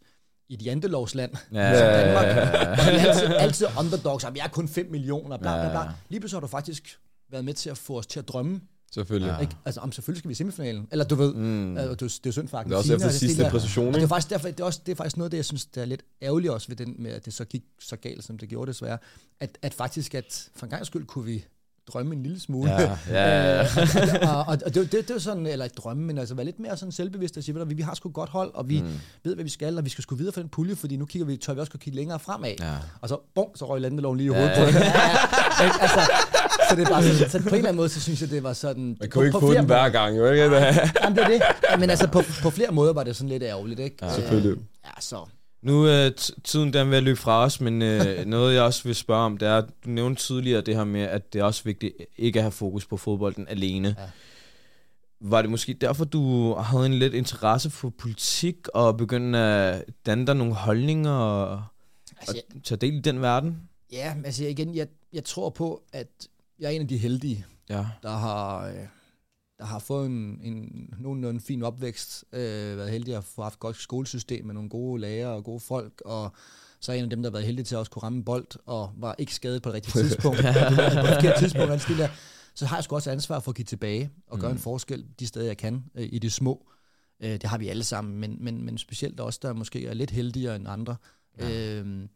[0.49, 1.79] i et jantelovsland, Ja.
[1.79, 5.61] som Danmark, hvor vi er altid, altid underdogs, og vi er kun 5 millioner, bla
[5.61, 5.79] bla bla.
[5.81, 5.87] Ja.
[6.09, 6.99] Lige pludselig har du faktisk
[7.31, 8.61] været med til at få os til at drømme.
[8.93, 9.27] Selvfølgelig.
[9.27, 9.33] Ja.
[9.35, 9.41] Ja.
[9.41, 9.55] Ikke?
[9.65, 10.87] Altså, om selvfølgelig skal vi i semifinalen.
[10.91, 11.77] Eller du ved, Mm.
[11.77, 13.45] øh, det, er, det er synd for Det er også Argentina, efter og det sidste
[13.45, 14.07] Og det er ikke?
[14.07, 15.85] faktisk derfor, det er, også, det er faktisk noget af det, jeg synes, der er
[15.85, 18.69] lidt ærgerligt også ved den, med, at det så gik så galt, som det gjorde
[18.69, 18.97] desværre.
[19.39, 21.45] At, at faktisk, at for en gang skyld kunne vi
[21.93, 22.71] drømme en lille smule.
[22.71, 23.61] Ja, ja, ja.
[23.61, 26.35] Øh, og, og, og det, det, det er jo sådan, eller ikke drømme, men altså
[26.35, 28.81] være lidt mere sådan selvbevidst og sige, vi, vi har sgu godt hold, og vi
[28.81, 28.87] mm.
[29.23, 31.25] ved, hvad vi skal, og vi skal sgu videre for den pulje, fordi nu kigger
[31.25, 32.53] vi, tør vi også kunne kigge længere fremad.
[32.59, 32.73] Ja.
[33.01, 34.61] Og så, bum, så røg landeloven lige i hovedet på.
[34.61, 35.65] Ja, ja.
[35.65, 35.81] Ikke?
[35.81, 35.99] altså,
[36.69, 38.43] så det er bare sådan, så på en eller anden måde, så synes jeg, det
[38.43, 38.97] var sådan...
[38.99, 40.43] Man kunne ikke få den hver gang, jo ikke?
[40.43, 41.41] Jamen, det er det.
[41.71, 43.95] Ja, Men altså, på, på flere måder var det sådan lidt ærgerligt, ikke?
[44.01, 44.57] Ja, selvfølgelig.
[44.85, 45.25] Ja, så...
[45.61, 48.83] Nu er t- tiden den ved at løbe fra os, men øh, noget jeg også
[48.83, 51.63] vil spørge om, det er, du nævnte tidligere det her med, at det er også
[51.63, 53.95] vigtigt ikke at have fokus på fodbolden alene.
[53.99, 54.03] Ja.
[55.21, 60.27] Var det måske derfor, du havde en lidt interesse for politik, og begyndte at danne
[60.27, 61.63] dig nogle holdninger, og,
[62.19, 63.61] Altså, og tage del i den verden?
[63.91, 66.07] ja, altså igen, jeg, jeg tror på, at
[66.59, 67.85] jeg er en af de heldige, Ja.
[68.03, 68.73] der har, øh,
[69.59, 73.59] der har fået en, en nogenlunde fin opvækst, øh, været heldig at få haft et
[73.59, 76.31] godt skolesystem med nogle gode lærere og gode folk, og
[76.79, 78.25] så er en af dem, der har været heldig til at også kunne ramme en
[78.25, 80.37] bold, og var ikke skadet på det rigtige tidspunkt.
[80.37, 82.09] på det rigtige tidspunkt, det der.
[82.55, 84.41] Så har jeg sgu også ansvar for at give tilbage og mm.
[84.41, 86.67] gøre en forskel de steder, jeg kan, øh, i det små.
[87.19, 90.11] Øh, det har vi alle sammen, men, men, men specielt også, der måske er lidt
[90.11, 90.95] heldigere end andre.
[91.39, 91.79] Ja.
[91.79, 92.07] Øh,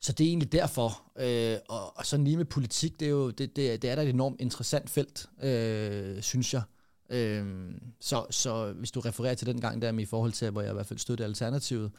[0.00, 1.02] så det er egentlig derfor.
[1.18, 4.02] Øh, og, og sådan lige med politik, det er jo det, det, det er da
[4.02, 6.62] et enormt interessant felt, øh, synes jeg.
[7.10, 10.60] Øh, så, så hvis du refererer til den gang der med i forhold til, hvor
[10.60, 11.92] jeg i hvert fald støttede Alternativet,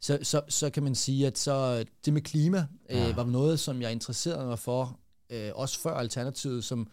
[0.00, 3.14] så, så, så kan man sige, at så det med klima øh, ja.
[3.14, 5.00] var noget, som jeg interesserede mig for,
[5.30, 6.88] øh, også før Alternativet, som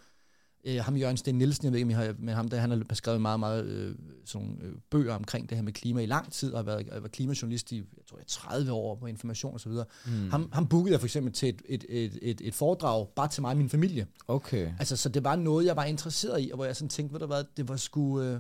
[0.64, 2.72] øh, ham Jørgen Sten Nielsen, jeg ved ikke, om I har med ham, der, han
[2.72, 3.96] har skrevet meget, meget øh,
[4.26, 7.12] sådan, øh, bøger omkring det her med klima i lang tid, og har været, været
[7.12, 9.86] klimajournalist i, jeg tror, 30 år på information og så videre.
[10.06, 10.30] Mm.
[10.30, 13.42] Ham, ham bookede jeg for eksempel til et, et, et, et, et foredrag, bare til
[13.42, 14.08] mig og min familie.
[14.28, 14.72] Okay.
[14.80, 17.20] Altså, så det var noget, jeg var interesseret i, og hvor jeg sådan tænkte, ved
[17.20, 18.32] du hvad, det var sgu, øh,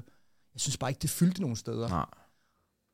[0.54, 1.90] jeg synes bare ikke, det fyldte nogen steder.
[1.90, 2.06] Nej.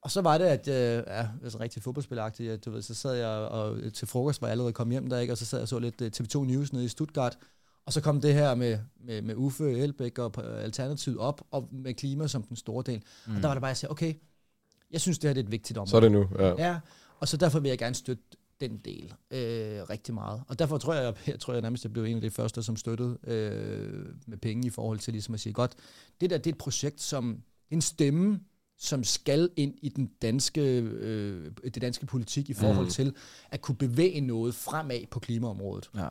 [0.06, 3.28] Og så var det, at øh, ja, altså rigtig fodboldspilagtigt, du ved, så sad jeg
[3.28, 5.34] og, til frokost, var jeg allerede kommet hjem der, ikke?
[5.34, 7.38] og så sad jeg og så lidt uh, TV2 News nede i Stuttgart,
[7.86, 11.94] og så kom det her med, med, med Uffe Elbæk og Alternativet op, og med
[11.94, 13.04] klima som den store del.
[13.28, 13.36] Mm.
[13.36, 14.14] Og der var det bare, at jeg sagde, okay,
[14.92, 15.90] jeg synes, det her det er et vigtigt område.
[15.90, 16.68] Så er det nu, ja.
[16.68, 16.80] Ja,
[17.20, 18.24] og så derfor vil jeg gerne støtte
[18.62, 20.44] den del øh, rigtig meget.
[20.48, 22.76] Og derfor tror jeg, jeg tror jeg nærmest, jeg blev en af de første, som
[22.76, 25.76] støttede øh, med penge i forhold til ligesom at sige, godt,
[26.22, 28.40] det der det er et projekt, som en stemme,
[28.78, 32.92] som skal ind i den danske, øh, det danske politik i forhold mm.
[32.92, 33.16] til
[33.50, 35.90] at kunne bevæge noget fremad på klimaområdet.
[35.96, 36.08] Ja.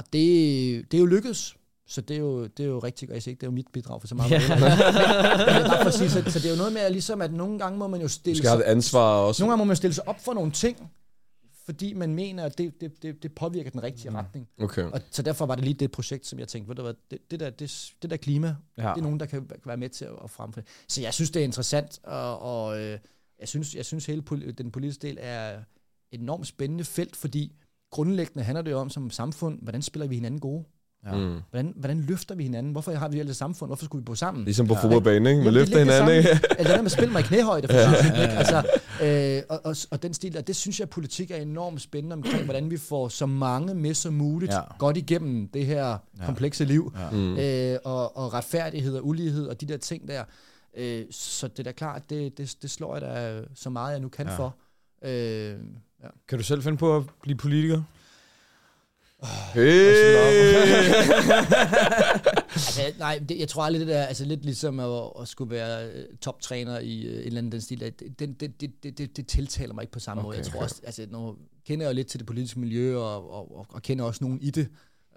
[0.00, 1.56] Og det, det er jo lykkedes.
[1.86, 3.14] Så det er jo, det er jo rigtig godt.
[3.14, 4.30] Jeg siger ikke, det er jo mit bidrag for så meget.
[4.30, 4.40] Ja.
[4.40, 5.92] Yeah.
[5.92, 8.08] så, så det er jo noget med, at, ligesom, at nogle gange må man jo
[8.08, 9.42] stille skal have et ansvar også.
[9.42, 10.90] Nogle gange må man stille sig op for nogle ting,
[11.64, 14.16] fordi man mener, at det, det, det, det påvirker den rigtige mm.
[14.16, 14.48] retning.
[14.60, 14.84] Okay.
[14.84, 17.18] Og så derfor var det lige det projekt, som jeg tænkte, ved du hvad, det,
[17.30, 18.82] det, der, det, det der klima, ja.
[18.82, 20.64] det er nogen, der kan være med til at fremføre.
[20.88, 22.98] Så jeg synes, det er interessant, og, og øh,
[23.40, 24.22] jeg synes, jeg synes hele
[24.58, 25.58] den politiske del er
[26.12, 27.52] et enormt spændende felt, fordi
[27.90, 30.64] grundlæggende handler det jo om som samfund, hvordan spiller vi hinanden gode?
[31.06, 31.16] Ja.
[31.16, 31.40] Mm.
[31.50, 32.72] Hvordan, hvordan løfter vi hinanden?
[32.72, 33.68] Hvorfor har vi det samfund?
[33.68, 34.44] Hvorfor skulle vi bo sammen?
[34.44, 34.82] Ligesom på ja.
[34.82, 35.44] fodboldbanen, ikke?
[35.44, 36.28] Man løfter hinanden, ikke?
[36.58, 37.94] Eller med at spille mig i knæhøjde, for ja.
[37.94, 38.34] Synes, ikke?
[38.34, 38.56] Altså,
[39.02, 42.14] øh, og, og, og, den stil, og det synes jeg, at politik er enormt spændende
[42.14, 44.60] omkring, hvordan vi får så mange med som muligt ja.
[44.78, 45.86] godt igennem det her
[46.18, 46.24] ja.
[46.24, 46.92] komplekse liv.
[46.98, 47.10] Ja.
[47.10, 47.38] Mm.
[47.38, 50.24] Øh, og, og retfærdighed og ulighed og de der ting der.
[50.76, 54.00] Øh, så det er da klart, det, det, det slår jeg da så meget, jeg
[54.00, 54.36] nu kan ja.
[54.36, 54.56] for.
[55.02, 55.58] Øh,
[56.02, 56.08] ja.
[56.28, 57.82] Kan du selv finde på at blive politiker?
[59.54, 59.60] Hey!
[62.52, 65.88] altså, nej, det, jeg tror aldrig det der, altså lidt ligesom at, at skulle være
[65.88, 69.26] øh, toptræner i uh, en eller anden den stil, det, det, det, det, det, det
[69.26, 70.36] tiltaler mig ikke på samme okay, måde.
[70.36, 73.56] Jeg tror også, altså nu kender jeg jo lidt til det politiske miljø, og, og,
[73.56, 74.68] og, og kender også nogen i det,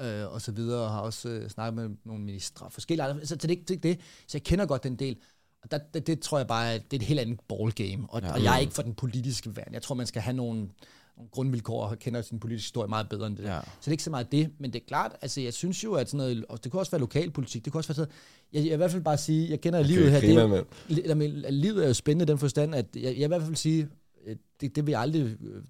[0.02, 3.38] øh, og så videre, og har også øh, snakket med nogle ministre, forskellige andre, så,
[3.40, 5.18] så det, det, det, så jeg kender godt den del.
[5.64, 8.34] Og der, det, det tror jeg bare, det er et helt andet ballgame, og, ja,
[8.34, 9.68] og jeg er ikke for den politiske vand.
[9.74, 10.68] Jeg tror, man skal have nogle
[11.18, 13.44] nogle grundvilkår og kender sin politiske historie meget bedre end det.
[13.44, 13.60] Ja.
[13.60, 15.94] Så det er ikke så meget det, men det er klart, altså jeg synes jo,
[15.94, 18.12] at sådan noget, og det kunne også være lokalpolitik, det kunne også være sådan,
[18.54, 21.16] jeg, jeg vil i hvert fald bare sige, jeg kender okay, livet her, det er,
[21.16, 23.88] jo, livet er jo spændende den forstand, at jeg, jeg vil i hvert fald sige,
[24.28, 25.28] Øh, det, det vil jeg aldrig, øh,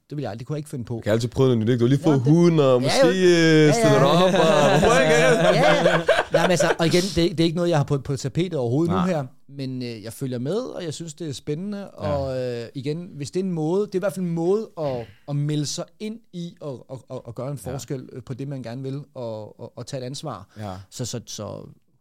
[0.09, 0.95] det vil jeg aldrig, det kunne jeg ikke finde på.
[0.95, 3.13] Jeg kan altid prøve noget nyt, Du har lige fået ja, huden, og måske ja,
[3.13, 5.13] ja, ja, stille dig op, og hvorfor ikke?
[5.13, 5.97] Ja, ja.
[6.31, 8.55] Nej, men altså, og igen, det, det er ikke noget, jeg har på, på tapetet
[8.55, 9.05] overhovedet Nej.
[9.05, 9.25] nu her,
[9.56, 13.32] men øh, jeg følger med, og jeg synes, det er spændende, og øh, igen, hvis
[13.32, 15.86] det er en måde, det er i hvert fald en måde at, at melde sig
[15.99, 18.20] ind i, og, og, og, og gøre en forskel ja.
[18.20, 20.54] på det, man gerne vil, og, og, og tage et ansvar.
[20.58, 20.76] Ja.
[20.89, 21.43] Så, så, så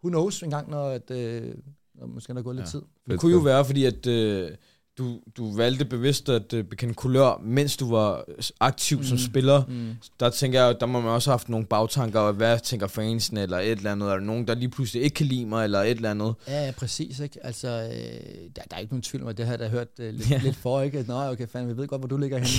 [0.05, 1.55] who knows, en gang, når, at, øh,
[1.95, 2.71] når måske der går lidt ja.
[2.71, 2.83] tid.
[3.11, 4.07] Det kunne jo være, fordi at...
[4.07, 4.51] Øh,
[4.99, 8.25] du, du valgte bevidst at uh, bekende kulør, mens du var
[8.61, 9.05] aktiv mm.
[9.05, 9.65] som spiller.
[9.69, 9.91] Mm.
[10.21, 13.37] Der tænker jeg, der må man også have haft nogle bagtanker, og hvad tænker fansen,
[13.37, 15.91] eller et eller andet, eller nogen, der lige pludselig ikke kan lide mig, eller et
[15.91, 16.35] eller andet.
[16.49, 17.21] Ja, ja præcis.
[17.21, 17.47] Ikke?
[17.47, 19.89] Altså, øh, der, der er ikke nogen tvivl om, at det her, der har hørt
[19.99, 20.41] øh, lidt, ja.
[20.45, 21.05] lidt for, ikke?
[21.09, 22.53] Nå, okay, fanden, vi ved godt, hvor du ligger henne.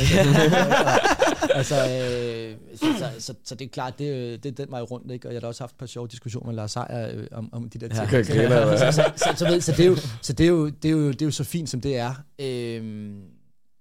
[1.59, 5.11] altså, øh, så, så, så, så, det er klart, det, det er den vej rundt,
[5.11, 5.27] ikke?
[5.27, 7.69] og jeg har også haft et par sjove diskussioner med Lars Seier øh, om, om
[7.69, 8.11] de der ting.
[8.11, 8.23] Ja,
[8.77, 11.11] så, så, så, så, så, det er jo, så det er jo, det er jo,
[11.11, 12.22] det er jo så fint, som det er.
[12.39, 13.23] Øhm,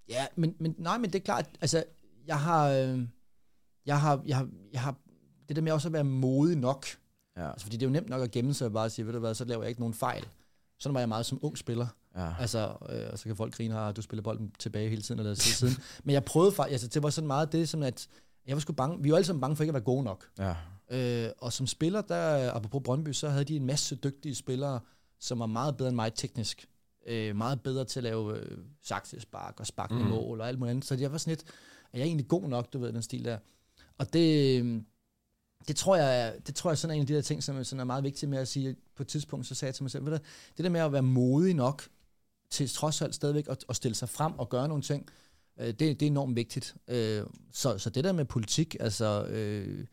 [0.09, 1.85] ja, men, men nej, men det er klart, altså,
[2.27, 3.07] jeg har, øh,
[3.87, 4.97] jeg har, jeg har, jeg har,
[5.49, 6.87] det der med også at være modig nok,
[7.37, 7.51] ja.
[7.51, 9.19] altså, fordi det er jo nemt nok at gemme sig og bare sige, ved du
[9.19, 10.27] hvad, så laver jeg ikke nogen fejl.
[10.81, 11.87] Sådan var jeg meget som ung spiller.
[12.17, 12.35] Ja.
[12.41, 15.35] Altså, øh, og så kan folk grine, at du spiller bolden tilbage hele tiden, eller
[15.35, 15.75] siden.
[16.05, 18.09] Men jeg prøvede faktisk, altså, det var sådan meget det, som at,
[18.47, 20.29] jeg var sgu bange, vi var alle sammen bange for ikke at være gode nok.
[20.39, 20.55] Ja.
[20.91, 24.81] Øh, og som spiller, der, apropos Brøndby, så havde de en masse dygtige spillere,
[25.21, 26.69] som var meget bedre end mig teknisk.
[27.07, 29.97] Øh, meget bedre til at lave øh, saksespark og spark mm.
[29.97, 30.85] mål og alt muligt andet.
[30.85, 31.45] Så jeg var sådan lidt,
[31.93, 33.39] er jeg egentlig god nok, du ved, den stil der.
[33.99, 34.85] Og det,
[35.69, 37.81] det tror jeg, det tror jeg sådan er en af de der ting, som sådan
[37.81, 38.77] er meget vigtigt med at sige.
[38.97, 40.19] På et tidspunkt, så sagde jeg til mig selv, ved du,
[40.57, 41.89] det der med at være modig nok
[42.51, 45.09] til trods alt stadigvæk at, at stille sig frem og gøre nogle ting,
[45.61, 46.77] øh, det, det er enormt vigtigt.
[46.89, 47.23] Øh,
[47.53, 49.87] så, så det der med politik, altså, øh,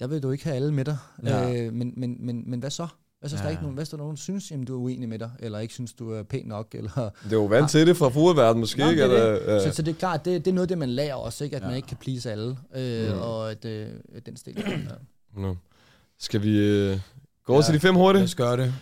[0.00, 0.98] der vil du ikke have alle med dig.
[1.22, 1.54] Ja.
[1.54, 2.88] Øh, men, men, men, men hvad så?
[3.20, 3.40] Hvad så, ja.
[3.42, 3.50] der Ja.
[3.50, 5.74] ikke nogen, hvad så, der nogen synes, jamen, du er uenig med dig, eller ikke
[5.74, 6.90] synes, du er pæn nok, eller...
[7.24, 9.02] Det er jo vant til det fra fodboldverdenen måske, Nå, ikke?
[9.10, 10.88] det er Eller, Så, så det er klart, det, det er noget, af det man
[10.90, 11.56] lærer også, ikke?
[11.56, 11.66] at ja.
[11.66, 11.76] man Ja.
[11.76, 13.18] ikke kan please alle, øh, Mm.
[13.20, 13.86] og at øh,
[14.26, 14.64] den stil.
[15.38, 15.52] Ja.
[16.20, 16.98] Skal vi øh,
[17.46, 17.66] gå over Ja.
[17.66, 18.24] til de fem Lad hurtigt?
[18.24, 18.74] os gøre det.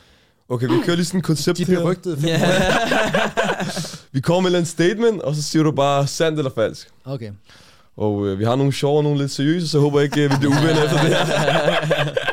[0.48, 1.80] Okay, vi kører lige sådan et koncept De her.
[1.80, 2.40] berygtede fem Ja.
[4.12, 6.88] Vi kommer med et eller andet statement, og så siger du bare sandt eller falsk.
[7.04, 7.30] Okay.
[7.96, 10.30] Og øh, vi har nogle sjove og nogle lidt seriøse, så jeg håber ikke, øh,
[10.30, 12.14] vi bliver uvenner efter det her.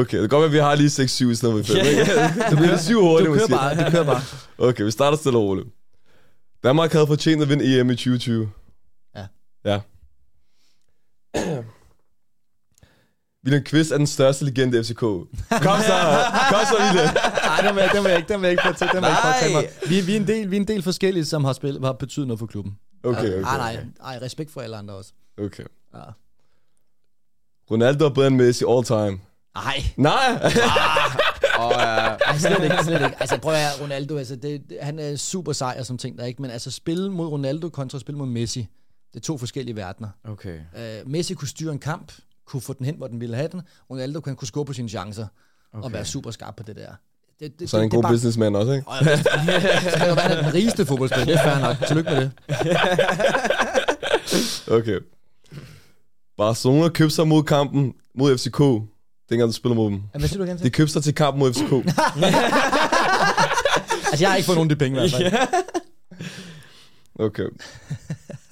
[0.00, 2.04] Okay, det kan godt være, at vi har lige 6-7 i stedet for 5, ikke?
[2.50, 3.54] Det bliver 7 hurtigt, Du kører måske.
[3.54, 4.20] bare, du kører bare.
[4.58, 5.68] Okay, vi starter stille og roligt.
[6.64, 8.50] Danmark havde fortjent at vinde EM i 2020.
[9.16, 9.26] Ja.
[9.64, 9.80] Ja.
[13.44, 15.00] William Kvist er den største legende i FCK.
[15.00, 15.96] Kom så,
[16.50, 17.14] kom så, William.
[17.44, 19.08] Nej, den vil jeg, den vil jeg ikke, den vil jeg ikke påtage, den vil
[19.08, 19.64] jeg ikke påtage mig.
[19.88, 22.26] Vi, vi, er en del, vi er en del forskellige, som har, spillet, har betydet
[22.28, 22.78] noget for klubben.
[23.04, 23.40] Okay, okay.
[23.40, 25.12] Nej, nej, nej, respekt for alle andre også.
[25.38, 25.64] Okay.
[25.94, 26.00] Ja.
[27.70, 29.18] Ronaldo er bedre end Messi all time.
[29.64, 30.52] Nej, Nej!
[31.58, 31.74] Og, uh,
[32.28, 33.16] Ej, slet ikke, slet ikke.
[33.20, 36.18] Altså, prøv at høre, Ronaldo, altså, det, det, han er super sej og som ting
[36.18, 36.42] der, ikke?
[36.42, 38.68] Men altså, spille mod Ronaldo kontra spille mod Messi,
[39.14, 40.08] det er to forskellige verdener.
[40.28, 40.58] okay.
[41.04, 42.12] Uh, Messi kunne styre en kamp,
[42.46, 43.62] kunne få den hen, hvor den ville have den.
[43.90, 45.26] Ronaldo kunne, kunne score på sine chancer
[45.72, 45.84] okay.
[45.84, 46.90] og være super skarp på det der.
[47.40, 48.90] Det, det, Så er han en god er businessman også, ikke?
[48.90, 49.18] Jeg,
[49.92, 51.24] så kan jo være, den rigeste fodboldspiller.
[51.24, 51.76] Det er fair nok.
[51.86, 52.30] Tillykke med det.
[54.70, 55.00] Okay.
[56.36, 58.60] Barcelona købte sig mod kampen mod FCK,
[59.28, 60.02] dengang du spiller mod dem.
[60.14, 60.64] Ja, Hvad siger du igen til?
[60.64, 61.72] De købte sig til kampen mod FCK.
[64.10, 65.64] Altså, jeg har ikke fået nogen af de penge i hvert fald.
[67.18, 67.44] Okay.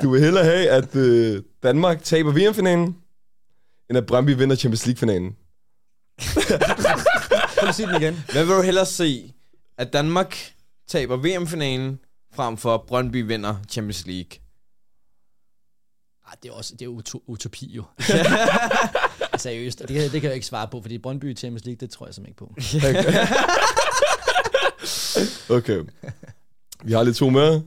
[0.02, 2.96] Du vil hellere have, at øh, Danmark taber VM-finalen,
[3.90, 5.36] end at Brøndby vinder Champions League-finalen.
[7.58, 8.24] Prøv at sige den igen.
[8.32, 9.32] Hvad vil du hellere se?
[9.78, 10.36] At Danmark
[10.88, 11.98] taber VM-finalen,
[12.34, 14.30] frem for at Brøndby vinder Champions League?
[16.28, 17.84] Ej, det er også det er uto- utopi jo.
[19.36, 22.06] Seriøst, det, det kan jeg ikke svare på, fordi Brøndby i Champions League, det tror
[22.06, 22.54] jeg simpelthen ikke på.
[25.54, 25.80] Okay.
[26.84, 27.62] Vi har lige to mere.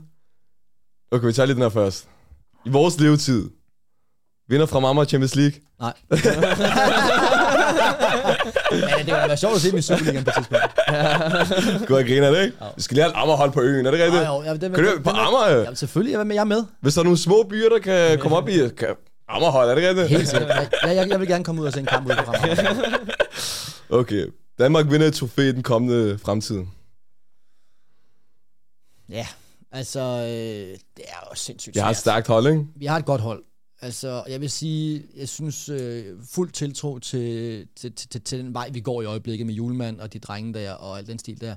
[1.10, 2.08] Okay, vi tager lige den her først.
[2.66, 3.50] I vores levetid,
[4.48, 5.60] vinder fra Mamma Champions League.
[5.80, 5.92] Nej.
[8.70, 11.90] Men det kunne være sjovt at se dem i Superligaen på et tidspunkt.
[11.98, 12.56] Og griner det, ikke?
[12.76, 14.22] Vi skal lige have et Amagerhold på øen, er det rigtigt?
[14.22, 15.58] Ej, jo, ja, det, Kan du på Amager?
[15.62, 16.34] Ja, selvfølgelig, jeg er med.
[16.34, 16.64] Jeg er med.
[16.80, 18.68] Hvis der er nogle små byer, der kan komme op i...
[18.68, 18.88] Kan...
[19.28, 20.08] Amagerhold, er det rigtigt?
[20.08, 20.48] Helt sikkert.
[20.82, 22.98] Jeg, jeg, jeg vil gerne komme ud og se en kamp ud på Amager.
[23.90, 24.26] Okay.
[24.58, 26.64] Danmark vinder et trofæ i den kommende fremtid.
[29.08, 29.26] Ja,
[29.72, 32.00] altså, øh, det er jo sindssygt Jeg har et svært.
[32.00, 32.66] stærkt hold, ikke?
[32.76, 33.44] Vi har et godt hold.
[33.80, 36.04] Altså, jeg vil sige, jeg synes øh,
[36.34, 40.00] fuld tiltro til, til, til, til, til den vej, vi går i øjeblikket med julemand
[40.00, 41.56] og de drenge der og al den stil der.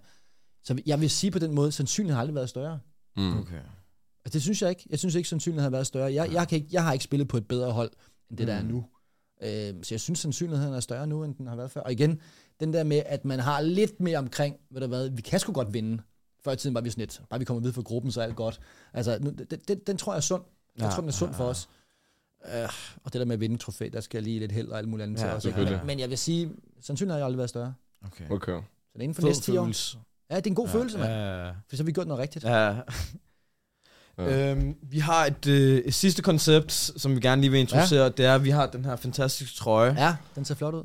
[0.63, 2.79] Så jeg vil sige på den måde, sandsynligheden har aldrig været større.
[3.17, 3.39] Mm.
[3.39, 3.55] Okay.
[4.25, 4.87] Altså, det synes jeg ikke.
[4.89, 6.13] Jeg synes ikke, sandsynligheden har været større.
[6.13, 7.91] Jeg, jeg, kan ikke, jeg har ikke spillet på et bedre hold,
[8.29, 8.85] end det, der er nu.
[9.43, 11.81] Øh, så jeg synes, sandsynligheden er større nu, end den har været før.
[11.81, 12.21] Og igen,
[12.59, 15.51] den der med, at man har lidt mere omkring, ved du hvad, vi kan sgu
[15.53, 16.01] godt vinde.
[16.43, 18.25] Før i tiden var vi sådan lidt, bare vi kommer videre fra gruppen, så er
[18.25, 18.59] alt godt.
[18.93, 20.43] Altså, nu, den, den, den tror jeg er sund.
[20.77, 21.49] Jeg Ja, tror, den er sund ja, for ja.
[21.49, 21.69] os.
[22.45, 22.49] Uh,
[23.03, 25.03] og det der med at vinde trofæ, der skal lige lidt held og alt muligt
[25.07, 25.77] andet Ja, til selvfølgelig.
[25.77, 26.51] Men, men jeg vil sige,
[26.81, 27.73] sandsynligheden har aldrig været større.
[28.05, 28.29] Okay.
[28.29, 28.51] Okay.
[28.51, 28.61] Så
[28.93, 29.65] det er inden for Fed næste 10 år.
[30.29, 31.09] Ja, det er en god Ja, følelse, mand.
[31.11, 32.45] Ja, ja, For så har vi gjort noget rigtigt.
[32.45, 32.75] ja.
[34.29, 34.51] Ja.
[34.51, 38.03] Øhm, vi har et, øh, et sidste koncept, som vi gerne lige vil introducere.
[38.03, 38.09] Ja.
[38.09, 39.95] Det er, at vi har den her fantastiske trøje.
[39.97, 40.83] Ja, den ser flot ud.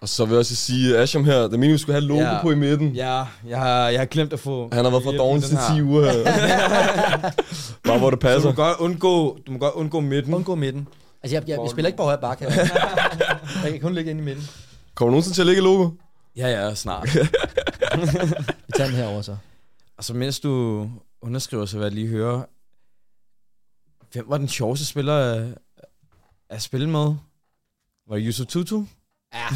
[0.00, 2.20] Og så vil jeg også sige, Asham her, det er meningen, vi skulle have logo
[2.20, 2.42] Ja.
[2.42, 2.88] på i midten.
[2.92, 4.68] Ja, jeg har, jeg har glemt at få...
[4.72, 5.74] Han har været med doven til her.
[5.74, 6.24] 10 uger her.
[7.86, 8.48] Bare hvor det Så du passer.
[8.48, 10.34] må godt undgå, du må godt undgå midten.
[10.34, 10.88] Undgå midten.
[11.22, 12.44] Altså, jeg, jeg, jeg spiller ikke på højre bakke.
[13.64, 14.48] jeg kan kun ligge inde i midten.
[14.94, 15.90] Kommer du nogensinde til at lægge logo?
[16.36, 17.08] Ja, ja, snart.
[18.66, 19.36] Vi tager den herover så.
[19.98, 20.82] Og så mens du
[21.22, 22.44] underskriver, så vil jeg lige høre,
[24.12, 25.58] hvem var den sjoveste spiller at,
[26.50, 27.14] at spille med?
[28.08, 28.84] Var det Yusuf Tutu?
[29.34, 29.46] Ja.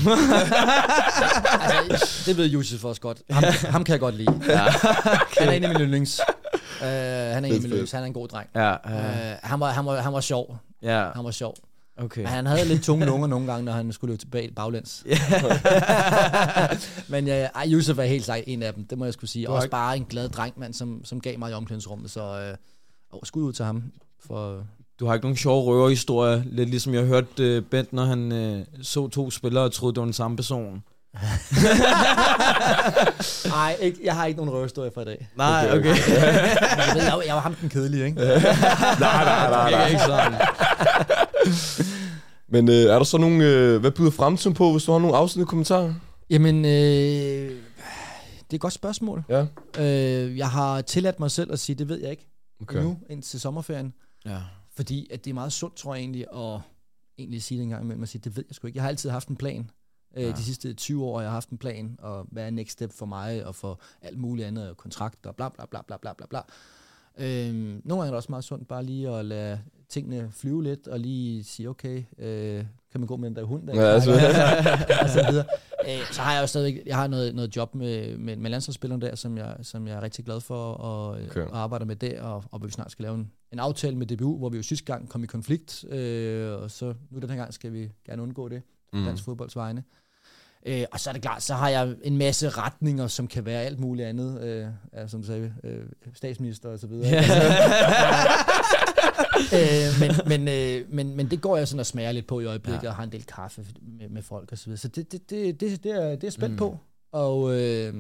[1.91, 3.23] altså, det ved Josef også godt.
[3.31, 4.41] Ham, ham kan jeg godt lide.
[4.49, 4.59] Ja.
[5.39, 6.21] Han er en af mine yndlings.
[6.81, 7.93] Uh, han er en af mine yndlings.
[7.93, 8.51] Han er en god dreng.
[8.55, 10.57] Ja, Uh, ja, han, var, han, var, han var sjov.
[10.83, 11.11] ja.
[11.15, 11.55] Han var sjov.
[11.99, 12.21] Okay.
[12.21, 15.05] Men han havde lidt tunge lunger nogle gange, når han skulle løbe tilbage baglæns.
[17.09, 19.51] Men uh, ej, Josef er helt sej en af dem, det må jeg skulle sige.
[19.51, 22.11] Også ikke- bare en glad dreng, mand, som, som gav mig i omklædningsrummet.
[22.11, 23.83] Så uh, oh, skud ud til ham.
[24.27, 24.63] For,
[25.01, 28.61] Du har ikke nogen sjove røverhistorier, lidt ligesom jeg hørte uh, Bent, når han uh,
[28.85, 30.83] så to spillere og troede, det var den samme person.
[33.49, 35.29] Nej, ikke, jeg har ikke nogen røverhistorie for i dag.
[35.37, 35.89] Nej, Okay, okay.
[36.17, 38.17] Jeg, ved, jeg, var- jeg var ham den kedelige, ikke?
[38.21, 38.39] nej,
[39.01, 40.33] nej, nej, Det er ikke sådan.
[42.49, 43.45] Men øh, er der så nogle...
[43.45, 45.95] Øh, hvad byder fremtiden på, hvis du har nogle afsluttende kommentarer?
[46.31, 49.23] Jamen, øh, det er et godt spørgsmål.
[49.29, 49.47] Ja.
[49.79, 52.31] Øh, jeg har tilladt mig selv at sige, det ved jeg ikke
[52.63, 52.83] Okay.
[52.83, 53.95] nu, indtil sommerferien.
[54.25, 54.39] Ja.
[54.77, 56.61] Fordi at det er meget sundt, tror jeg egentlig, at
[57.19, 58.77] egentlig sige det en gang imellem, at sige, det ved jeg sgu ikke.
[58.77, 59.71] Jeg har altid haft en plan.
[60.17, 60.33] Øh, Ja.
[60.33, 63.07] De sidste 20 år har jeg haft en plan, og hvad er next step for
[63.07, 66.41] mig, og for alt muligt andet, og kontrakter, bla bla bla bla bla bla bla.
[67.19, 70.89] Øh, nogle gange er det også meget sundt bare lige at lade tingene flyve lidt,
[70.89, 73.83] og lige sige, okay, øh, kan man gå med den der hund der?
[73.83, 74.11] Ja, altså.
[75.03, 75.45] og så videre.
[75.89, 79.03] Øh, så har jeg jo stadigvæk, jeg har noget, noget job med, med, med landsholdsspilleren
[79.03, 81.47] der, som jeg, som jeg er rigtig glad for, og, Okay.
[81.47, 84.39] og arbejder med der, og, og vi snart skal lave en, en aftale med DBU,
[84.39, 87.55] hvor vi jo sidste gang kom i konflikt, øh, og så nu den her gang
[87.55, 88.63] skal vi gerne undgå det,
[88.93, 89.05] mm.
[89.05, 89.85] dansk fodbolds vegne.
[90.67, 93.63] Øh, og så er det klart, så har jeg en masse retninger, som kan være
[93.63, 95.81] alt muligt andet, øh, ja, som du sagde, øh,
[96.15, 97.19] statsminister og så videre.
[99.55, 102.45] øh, men, men, øh, men, men det går jeg sådan og smager lidt på i
[102.45, 102.87] øjeblikket, Ja.
[102.87, 102.91] ja.
[102.91, 103.67] og har en del kaffe
[103.99, 104.79] med, med folk og så videre.
[104.79, 106.59] Så det, det, det, det, det, er, det er spændt Mm.
[106.59, 106.79] på.
[107.13, 107.95] Og øh,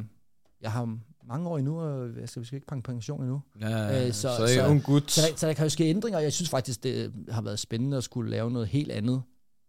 [0.63, 0.99] jeg har
[1.29, 3.41] mange år endnu, og jeg skal, vi skal ikke pange pension endnu.
[3.61, 5.11] Ja, Øh, så, så- så, er så- ung gut.
[5.11, 7.59] Så der, så der kan jo ske ændringer, og jeg synes faktisk, det har været
[7.59, 9.23] spændende at skulle lave noget helt andet.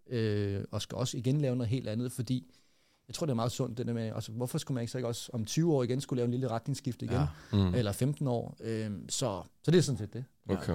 [0.10, 2.52] Øh, og skal også igen lave noget helt andet, fordi
[3.08, 4.98] jeg tror, det er meget sundt, det der med, altså, hvorfor skulle man ikke så
[4.98, 7.14] ikke også om 20 år igen skulle lave en lille retningsskift igen?
[7.14, 7.20] Ja.
[7.54, 7.58] Ja.
[7.70, 7.76] Mm.
[7.76, 8.58] Eller 15 år.
[8.64, 10.26] Øh, så, så det er sådan set det.
[10.50, 10.74] Okay.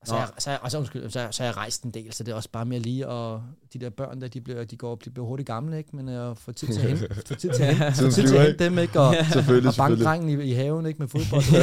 [0.00, 1.90] Og så, jeg, så, er jeg, og så, undskyld, så, er- så jeg rejst en
[1.90, 4.64] del, så det er også bare mere lige, og de der børn der, de bliver,
[4.64, 5.96] de går, de bliver hurtigt gamle, ikke?
[5.96, 8.26] Men øh, at få tid til at hente, få tid til at hente, få tid
[8.28, 9.00] til at hente dem, ikke?
[9.00, 10.98] Og, og banke drengen i, i haven, ikke?
[10.98, 11.42] Med fodbold.
[11.42, 11.62] så, så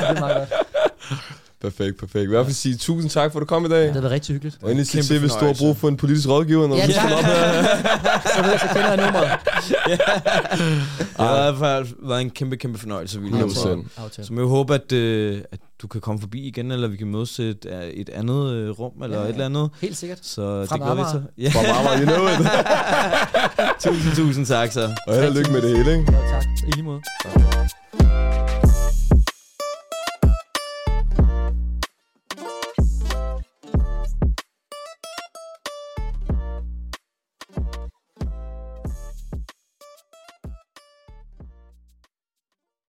[0.00, 0.50] det er meget godt.
[1.62, 2.22] Perfekt, perfekt.
[2.24, 3.82] I hvert fald sige tusind tak for, at du kom i dag.
[3.84, 4.58] Det har været rigtig hyggeligt.
[4.62, 6.92] Og endelig sig til, hvis du har brug for en politisk rådgiver, når Ja, du
[6.92, 7.62] skal op her.
[8.36, 9.30] Så, ved jeg, så kender jeg nummeret.
[11.16, 13.18] Det har i hvert fald været en kæmpe, kæmpe fornøjelse.
[13.18, 13.54] 100%.
[14.22, 17.32] Så, jeg håber, at, øh, at du kan komme forbi igen, eller vi kan mødes
[17.32, 19.32] til et, øh, et andet øh, rum, eller Ja, et ja.
[19.32, 19.70] eller andet.
[19.80, 20.18] Helt sikkert.
[20.22, 21.22] Så Fra det gør vi så.
[21.38, 21.48] Ja.
[21.50, 22.48] Fra Marmar, you know it.
[23.94, 24.90] tusind, tusind tak så.
[25.06, 26.12] Og held og lykke med det hele, ikke?
[26.12, 26.44] Ja, tak.
[26.68, 27.00] I lige måde.